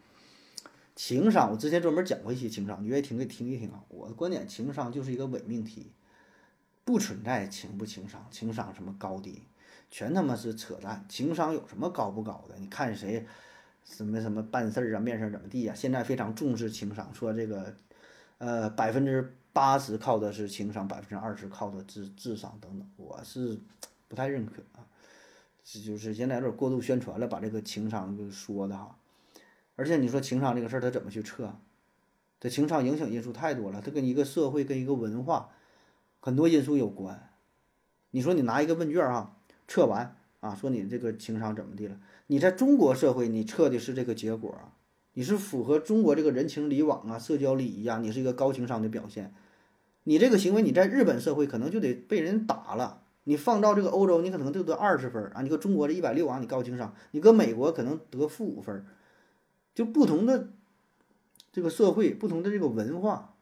[0.94, 3.82] 情商我之前专门讲过一些情商，你愿意听可以听一听啊。
[3.88, 5.92] 我的观点，情商就是一个伪命题，
[6.84, 9.42] 不存在情不情商，情商什么高低，
[9.90, 11.06] 全他妈是扯淡。
[11.08, 12.56] 情商有什么高不高的？
[12.58, 13.24] 你看谁
[13.84, 15.72] 什么什么办事儿啊，面试怎么地呀？
[15.74, 17.74] 现在非常重视情商，说这个
[18.38, 19.36] 呃百分之。
[19.54, 23.56] 八十靠的是情商，百分之二十靠的智智商等等，我是
[24.08, 24.84] 不太认可啊。
[25.62, 28.98] 这就是现在有点过度宣传了，把这个情商给说的哈。
[29.76, 31.54] 而且你说情商这个事儿，他怎么去测？
[32.40, 35.50] 这情商影响因素太多了，它跟一个社会、跟一个文化
[36.18, 37.30] 很多因素有关。
[38.10, 39.36] 你说你拿一个问卷哈，
[39.68, 41.98] 测完啊，说你这个情商怎么地了？
[42.26, 44.52] 你在中国社会，你测的是这个结果，
[45.12, 49.32] 你是符合中国这个人情礼往啊、社交礼仪啊，你是一个高情商的表现。
[50.04, 53.02] 你这个行为，你在日本社会可能就得被人打了。
[53.24, 55.40] 你放到这个欧洲，你可能就得二十分啊。
[55.40, 58.84] 你搁中国这一百六啊，你高情商；你搁美国可能得负五分。
[59.74, 60.50] 就不同的
[61.50, 63.34] 这个社会，不同的这个文化，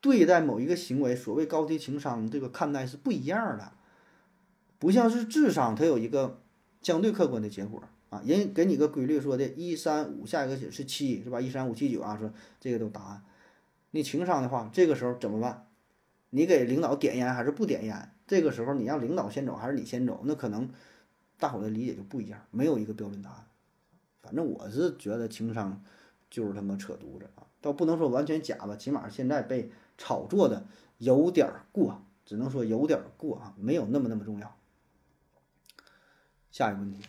[0.00, 3.72] 对待某一个行为，所谓高低情商，这个看待是不一样的。
[4.78, 6.40] 不像是智商，它有一个
[6.80, 8.22] 相对客观的结果啊。
[8.24, 11.40] 人给你个规律，说的一三五，下一个是七，是吧？
[11.40, 13.22] 一三五七九啊，说这个都答案。
[13.90, 15.66] 你情商的话，这个时候怎么办？
[16.30, 18.14] 你给领导点烟还是不点烟？
[18.26, 20.20] 这个时候你让领导先走还是你先走？
[20.24, 20.68] 那可能
[21.38, 23.46] 大伙的理解就不一样，没有一个标准答案。
[24.22, 25.82] 反正我是觉得情商
[26.28, 30.66] 就是他妈扯犊子啊，倒不能说完全假吧，起码现在被炒作的
[30.98, 34.54] 有点过，只能说有点过啊，没有那么那么重要。
[36.50, 37.02] 下一个问题。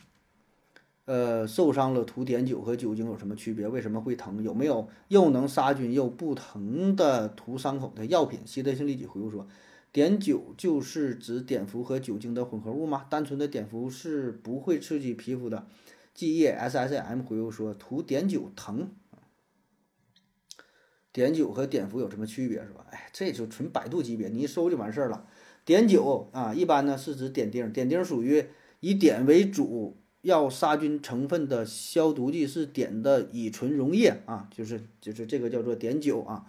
[1.09, 3.67] 呃，受伤了涂碘酒和酒精有什么区别？
[3.67, 4.43] 为什么会疼？
[4.43, 8.41] 有没有又能杀菌又不疼的涂伤口的药品？
[8.45, 9.47] 习德性立即回复说，
[9.91, 13.07] 碘酒就是指碘伏和酒精的混合物吗？
[13.09, 15.65] 单纯的碘伏是不会刺激皮肤的。
[16.13, 18.91] 继业 S S M 回复说，涂碘酒疼。
[21.11, 22.59] 碘酒和碘伏有什么区别？
[22.59, 22.85] 是吧？
[22.91, 25.25] 哎，这就纯百度级别，你一搜就完事儿了。
[25.65, 28.45] 碘酒啊，一般呢是指碘酊，碘酊属于
[28.81, 29.97] 以碘为主。
[30.21, 36.45] 要杀菌成分的消毒剂是碘的乙醇溶液啊，就是就是这个叫做碘酒啊。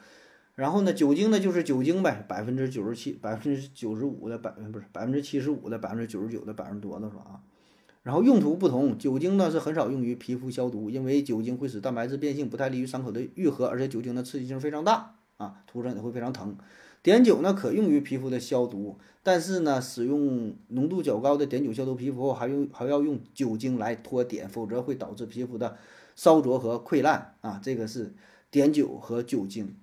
[0.56, 7.40] 然后呢，酒精呢就是酒精呗，百分之九十七、百分之九十五的百分不是百分之七十五的百分之九十九的百分之多的是吧啊？
[8.02, 16.56] 然后用途不同，酒精呢是很少用于皮肤消毒，因为酒精会使蛋白质变性，不太利于伤口的愈合，而且酒精的刺激性非常大啊，涂上也会非常疼。
[17.03, 25.76] 碘酒呢可用于皮肤的消毒，但是呢，使用浓度较高的碘酒消毒皮肤后，还用还要用酒精来脱碘，否则会导致皮肤的
[26.14, 27.61] 烧灼和溃烂啊。
[27.62, 28.14] 这个是
[28.51, 29.76] 碘酒和酒精。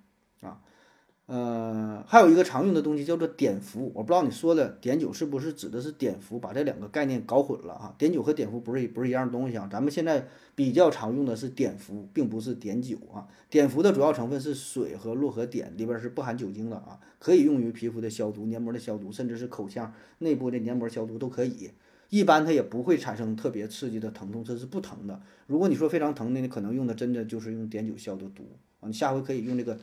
[1.28, 7.94] 呃，还有一个常用的东西叫做碘伏，我不知道你说的碘酒是不是指的是碘伏，把这两个概念搞混了啊？
[7.98, 9.68] 碘酒和碘伏不是不是一样东西啊？
[9.70, 13.28] 咱们现在比较常用的是碘伏，并不是碘酒啊。
[13.50, 21.70] 碘伏的主要成分是水和络和碘，里边是不含酒精的啊，可以用于皮肤的消毒、黏膜的消毒，甚至是口腔内部的黏膜消毒都可以。
[22.08, 25.20] 一般它也不会产生特别刺激的疼痛，这是不疼的。
[25.46, 28.44] 如果你说非常疼的，你可能用的真的就是用碘酒消的毒
[28.80, 28.88] 啊。
[28.88, 29.78] 你下回可以用这个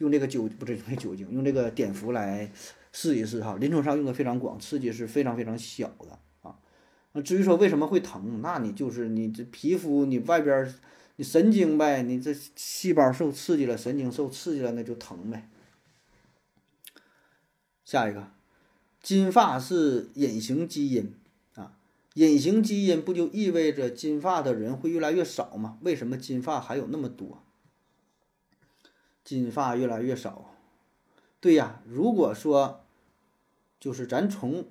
[0.00, 2.50] 用这个酒不是用酒精，用这个碘伏来
[2.90, 3.56] 试一试哈。
[3.60, 6.56] 临床上用的非常广，刺激是非常非常小的啊。
[7.12, 10.74] 那至于说为什么会疼，那你就是你这皮肤你外边
[11.16, 15.50] 你神经呗，你这细胞受刺激了，神经受刺激了，那就疼呗。
[17.84, 18.28] 下一个，
[19.02, 21.12] 金发是隐形基因
[21.56, 21.76] 啊，
[22.14, 25.76] 隐形基因不就意味着金发的人会越来越少吗？
[25.82, 27.42] 为什么金发还有那么多？
[29.24, 30.50] 金发越来越少，
[31.40, 32.80] 对呀，如果说
[33.78, 34.64] 就是咱从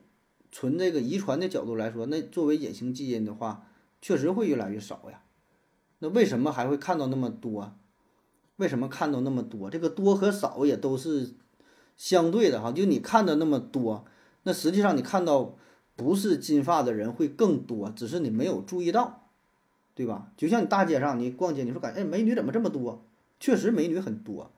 [0.51, 3.67] 纯这个遗传的角度来说，那作为隐形基因的话，
[4.01, 5.21] 确实会越来越少呀。
[5.99, 7.75] 那为什么还会看到那么多？
[8.57, 9.69] 为什么看到那么多？
[9.69, 11.31] 这个多和少也都是
[11.95, 12.71] 相对的哈。
[12.71, 14.05] 就你看的那么多，
[14.43, 15.55] 那实际上你看到
[15.95, 19.27] 不是金发的人会更多，只是你没有注意到，
[19.93, 20.31] 对吧？
[20.35, 23.05] 就像你大街上你逛街，你说感觉哎美女怎么这么多？
[23.39, 24.51] 确实美女很多，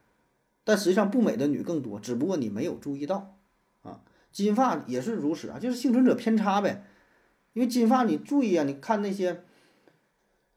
[0.64, 3.38] 但实际上不美的女更多，只不过你没有注意到
[3.84, 4.02] 啊。
[4.32, 6.84] 金发也是如此啊，就是幸存者偏差呗。
[7.54, 9.44] 因为金发你注意啊，你看那些。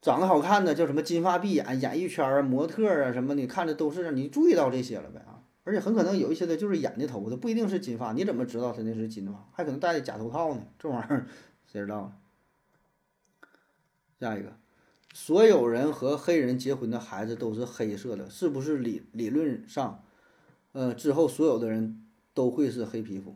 [0.01, 5.41] 长得好看的叫什么金发碧眼、演艺圈啊、模特啊什么，你看的都是你注意到这些了呗啊！
[5.63, 9.49] 而且很可能有一些的就是演的头的，不一定是金发，你怎么知道他那是金发？
[9.51, 11.25] 还可能戴的假头套呢，这玩意儿
[11.65, 12.13] 谁知道？
[14.19, 14.55] 下一个，
[15.15, 20.03] 所有人和黑人结婚的孩子都是黑色的，是不是理理论上，
[20.73, 23.33] 呃，之后所有的人都会是黑皮肤？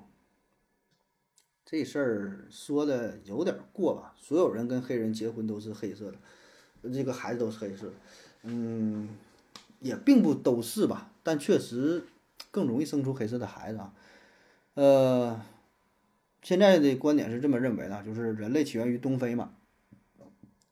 [1.66, 4.14] 这事儿说的有点过吧？
[4.18, 6.18] 所有人跟黑人结婚都是黑色的。
[6.92, 7.94] 这个孩子都是黑色，
[8.44, 9.08] 嗯，
[9.80, 12.04] 也并不都是吧，但确实
[12.52, 13.94] 更容易生出黑色的孩子啊。
[14.74, 15.42] 呃，
[16.44, 19.54] 现在的观点是这么认为的，就是人类起源于东非嘛，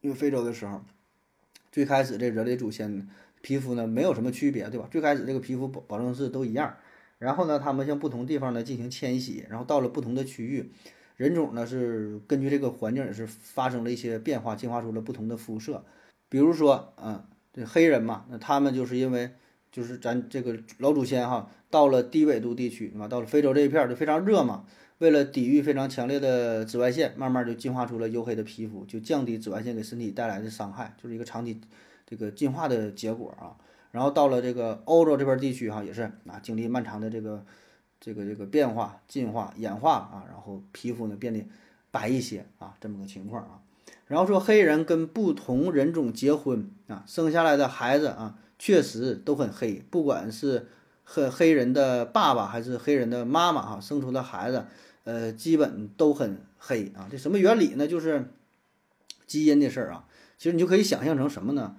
[0.01, 0.81] 因为非洲的时候，
[1.78, 3.07] 最开始这人类祖先
[3.39, 4.88] 皮肤呢没有什么区别，对吧？
[4.89, 6.75] 最开始这个皮肤保保证是都一样，
[7.19, 10.71] 然后呢，他们向不同地方呢进行迁徙，然后到了不同的区域，
[11.17, 15.86] 人种呢是根据这个环境也是发生了一些变化，进化出了不同的肤色。
[16.30, 19.30] 比如说，啊，这黑人嘛，那他们就是因为，
[19.71, 23.07] 就是咱这个老祖先哈，到了低纬度地区，对吧？
[23.07, 24.65] 到了非洲这一片儿就非常热嘛，
[24.99, 31.61] 为了抵御非常强烈的紫外线，慢慢就进化出了黝黑的皮肤，就降低紫外线给身体带来的伤害，就是一个长期
[32.05, 33.55] 这个进化的结果啊。
[33.91, 37.45] 然后到了这个欧洲这边地区哈，也是啊，经历漫长的这个
[37.99, 41.45] 这个这个变化、进化、演化啊，然后皮肤呢变得
[41.89, 43.61] 白一些啊，这么个情况啊。
[44.05, 50.67] 然后说黑人跟不同人种结婚啊，生下来的孩子啊，确实都很黑，不管是
[51.03, 54.65] 黑黑人的爸爸还是黑人的妈妈哈，生出的孩子，
[55.07, 57.07] 呃，基本都很黑啊。
[57.09, 57.87] 这什么原理呢？
[57.87, 58.29] 就是
[59.25, 60.07] 基因的事儿啊。
[60.37, 61.77] 其实你就可以想象成什么呢？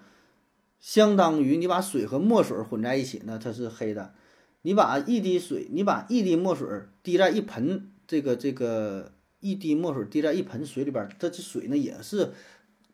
[0.81, 4.15] 相当于你把水和墨水混在一起呢，它是黑的。
[4.63, 6.67] 你把一滴水，你把一滴墨水
[7.03, 9.13] 滴在一盆这个这个。
[9.41, 12.33] 一滴墨水滴在一盆水里边，它这水呢也是，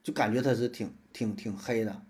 [0.03, 2.03] 就感觉它是挺挺挺黑的，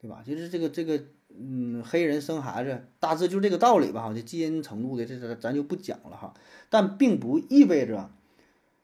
[0.00, 0.20] 对吧？
[0.26, 1.00] 就是这个这个，
[1.38, 4.02] 嗯，黑人生孩子大致就这个道理吧。
[4.02, 6.34] 哈，这基因程度的，这咱咱就不讲了哈。
[6.68, 8.10] 但并不意味着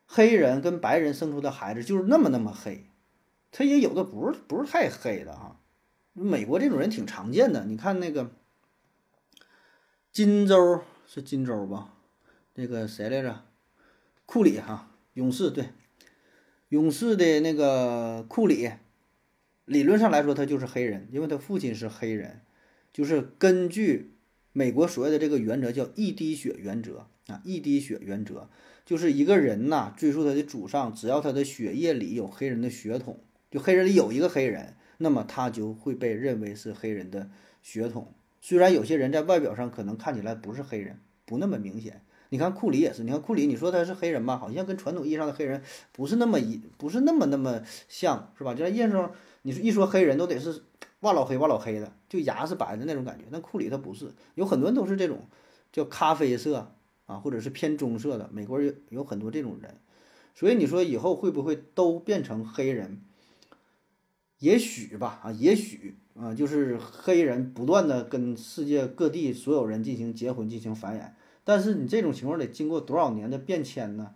[0.07, 2.87] 黑人跟白人生出的孩子就是那么那么黑，
[3.51, 5.61] 他也有的不是不是太黑的哈。
[6.13, 8.33] 美国这种人挺常见的，你看那个
[10.11, 11.95] 金州是金州吧？
[12.55, 13.45] 那个谁来着？
[14.27, 15.71] 库里哈，勇士对，
[16.69, 18.71] 勇士的那个库里，
[19.69, 22.41] 理论上来说他就是黑人，因为他父亲是黑人，
[22.93, 24.15] 就是根据
[24.53, 28.49] 美国所谓的这个原则叫一滴血原则啊，一滴血原则
[28.87, 37.31] 就是一个人呐，追溯他的祖上，只要他的血液里有黑人的血统，就黑人里有一个黑人，那么他就会被认为是黑人的
[37.63, 38.15] 血统。
[38.41, 42.01] 虽然有些人在外表上可能看起来不是黑人，不那么明显。
[42.31, 44.37] 你看库里也是，你看库里，你说他是黑人吧？
[44.37, 45.63] 好像跟传统意义上的黑人
[45.93, 48.55] 不是那么一，不是那么那么像，是吧？
[48.55, 49.11] 就在验证，
[49.43, 50.63] 你说一说黑人都得是
[51.01, 53.25] 哇老黑哇老黑的，就牙是白的那种感觉。
[53.31, 55.27] 但库里他不是，有很多人都是这种
[55.73, 56.73] 叫咖啡色
[57.07, 58.29] 啊，或者是偏棕色的。
[58.33, 59.79] 美国人有很多这种人，
[60.35, 63.03] 所以你说以后会不会都变成黑人？
[64.39, 71.13] 也许吧，啊，也许啊，就是黑人不断的跟世界各地所有人进行结婚，进行繁衍。
[71.45, 74.15] 但是你这种情况得经过多少年的变迁呢？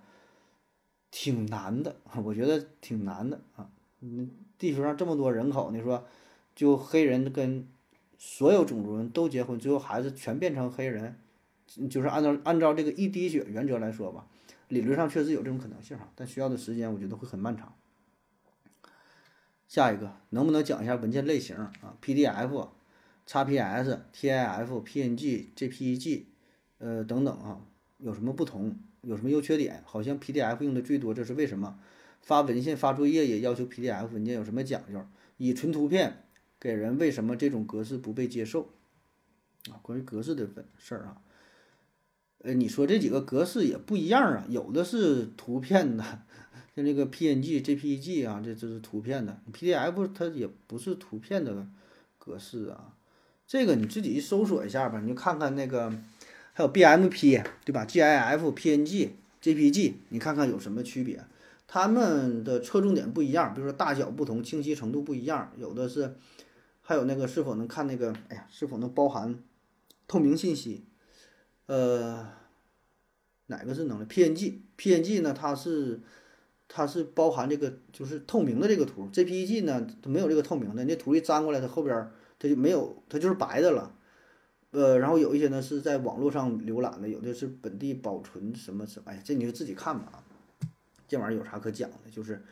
[1.10, 3.68] 挺难的，我觉得挺难的啊！
[4.00, 4.30] 嗯
[4.62, 6.06] 地球上这么多人口，你说
[6.54, 7.66] 就黑人跟
[8.16, 11.16] 所有种族人都结婚，最后孩子全变成黑人，
[11.90, 14.28] 就是按照按照这个一滴血原则来说吧，
[14.68, 17.74] 理论上确实有这种可能性哈，但需要的时间我觉得会很漫长。
[19.66, 22.68] 下一个，能不能讲一下文件类型啊？PDF、
[23.26, 26.22] XPS、TIF、PNG、JPEG，
[26.78, 27.58] 呃等等啊，
[27.98, 28.76] 有什么不同？
[29.00, 29.82] 有什么优缺点？
[29.84, 31.80] 好像 PDF 用的最多，这是为什么？
[32.22, 35.04] 发文献、发作业也要求 PDF 文件，有什么讲究？
[35.36, 36.24] 以纯图片
[36.58, 38.70] 给人，为什么这种格式不被接受？
[39.70, 41.22] 啊，关于格式的本事儿啊，
[42.38, 46.04] 呃，你说这几个格式也不一样啊，有的是图片的，
[46.74, 51.66] 像这个 PNG、JPEG 啊，这这是图片的，PDF 它也不是图片的
[52.18, 52.94] 格式啊。
[53.46, 55.92] 这个你自己搜索一下吧，你就看看那个
[56.52, 59.10] 还有 BMP 对吧？GIF、PNG、
[59.42, 61.24] JPG，你看看有什么区别？
[61.66, 66.14] 它们的侧重点不一样，比如说大小不同、清晰程度不一样，有的是，
[66.82, 69.38] 还有那个是否能看那个，哎呀，是否能包含
[70.06, 70.84] 透明信息？
[71.66, 72.28] 呃，
[73.46, 75.32] 哪个是能力？PNG，PNG 呢？
[75.32, 76.00] 它是
[76.68, 83.94] 它是包含这个就是透明的这个图，JPEG 呢它没有这个透明的，那图一粘过来，它后边它就没有，它就是白的了。
[84.72, 90.21] 呃，然后有一些呢是在网络上浏览的，有的是本地保存什么什么，哎，这你就自己看吧啊。
[91.12, 92.10] 这玩意儿有啥可讲的？
[92.10, 92.42] 就是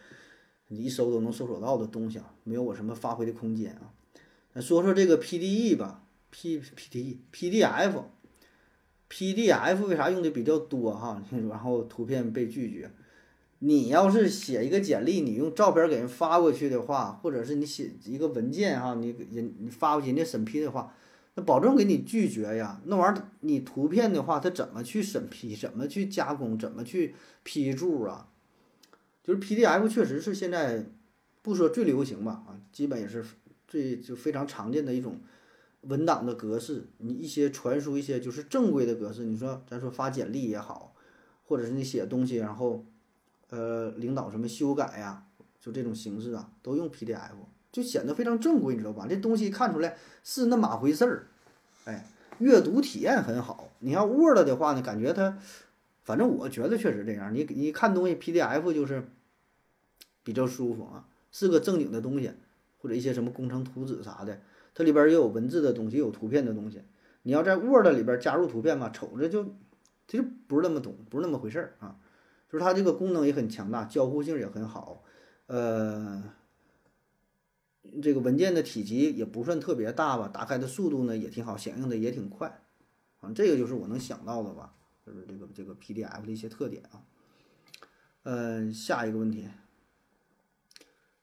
[0.69, 3.91] 你一搜都能搜索到的东西啊，没有我什么发挥的空间啊。
[4.53, 8.05] 那说说这个 PDE 吧，P P D P D F
[9.09, 11.23] P D F 为啥用的比较多哈？
[11.49, 12.91] 然后图片被拒绝。
[13.61, 20.95] 你要是写一个简历，你用照片给人发过去的话，或者是你写一个文件哈，你人你发过去人家审批的话，
[21.35, 22.81] 那保证给你拒绝呀。
[22.85, 25.57] 那玩意儿你图片的话，他怎么去审批？
[25.57, 26.59] 怎么去加工？
[26.59, 28.29] 怎么去批注啊？
[29.23, 30.87] 就是 PDF 确实是现在
[31.43, 33.25] 不说最流行吧，啊，基本也是
[33.68, 35.21] 最就非常常见的一种
[35.83, 36.89] 文档的格式。
[36.99, 40.95] 你一些传输一些就是正规的格式，你说咱说发简历也好，
[41.45, 42.85] 或者是你写东西，然后
[43.51, 45.25] 呃领导什么修改呀，
[45.61, 47.33] 就这种形式啊，都用 PDF，
[47.71, 49.07] 就显得非常正规，你知道吧？
[49.09, 51.27] 这东西看出来是那码回事儿，
[51.85, 52.07] 哎，
[52.39, 53.68] 阅读体验很好。
[53.81, 55.39] 你要 Word 的话呢，感觉它。
[56.11, 59.05] 反正我觉得确实这样，你你看东西 PDF 就是
[60.25, 62.33] 比较舒服啊，是个正经的东西，
[62.79, 64.41] 或者一些什么工程图纸啥的，
[64.75, 66.83] 它里边也有文字的东西，有图片的东西。
[67.23, 69.55] 你要在 Word 里边加入图片嘛，瞅着就
[70.09, 71.97] 其实不是那么懂，不是那么回事儿啊。
[72.49, 75.05] 就是它这个功能也很强大，交互性也很好，
[75.47, 76.25] 呃，
[78.03, 82.65] 这个文件的体积也不算特别大吧，打开的速度呢也挺好，响应的也挺快
[83.21, 83.31] 啊。
[83.33, 84.75] 这个就是我能想到的吧。
[85.11, 87.03] 就是这个这个 PDF 的一些特点啊，
[88.23, 89.49] 嗯，下一个问题，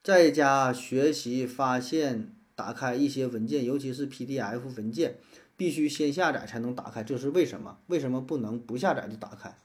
[0.04, 5.20] 在家学习发现打开一些文件，尤其是 PDF 文件，
[5.56, 7.80] 必须先下载才能打开，这是为什么？
[7.88, 9.58] 为什么不能不下载就打开？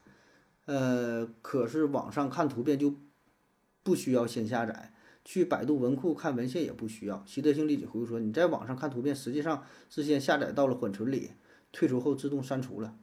[0.65, 2.95] 呃，可是网上看图片就
[3.83, 4.93] 不需要先下载，
[5.25, 7.23] 去百度文库看文献也不需要。
[7.25, 11.31] 习德性立即回复说：“你在网上看图片，实际上是先下载到了缓存里，
[11.73, 12.97] 退出后自动删除了。”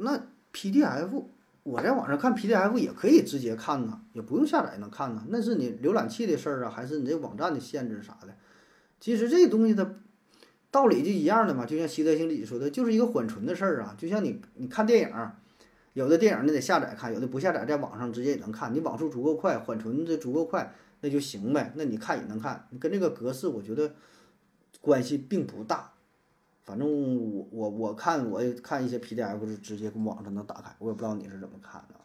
[0.00, 1.24] 那 PDF，
[1.62, 5.24] 我在网上看 PDF 也可以直接看呐，也不用下载能看呐。
[5.28, 8.28] 那是你浏览器的事儿啊，还是你这网站的限制啥的？
[8.98, 9.94] 其实这东西它
[10.70, 13.94] 道理就一样的嘛，就像习德兴理说的，就是一个缓存的事儿啊。
[13.98, 15.30] 就像你你看电影，
[15.92, 18.72] 有的电影你得下载看，有的不下载，在网上直接也能看。
[18.74, 21.72] 你网速足够快，缓存的足够快，那就行呗。
[21.76, 23.94] 那你看也能看，跟这个格式我觉得
[24.80, 25.92] 关系并不大。
[26.70, 32.00] 反正我我我看我看一些 PDF 是直接从网上能打开，我也不知道你是怎么看的。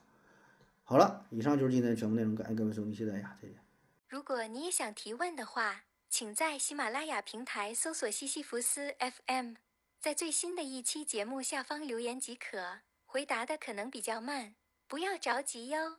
[0.83, 3.59] 好了，以上就是今天全部内容，感谢各位收听，谢谢大家，再见。
[4.09, 9.53] 如果你也想提问的话，请在喜马拉雅平台搜索西西弗斯 FM，
[9.99, 12.79] 在最新的一期节目下方留言即可。
[13.05, 14.55] 回答的可能比较慢，
[14.87, 15.97] 不要着急哟。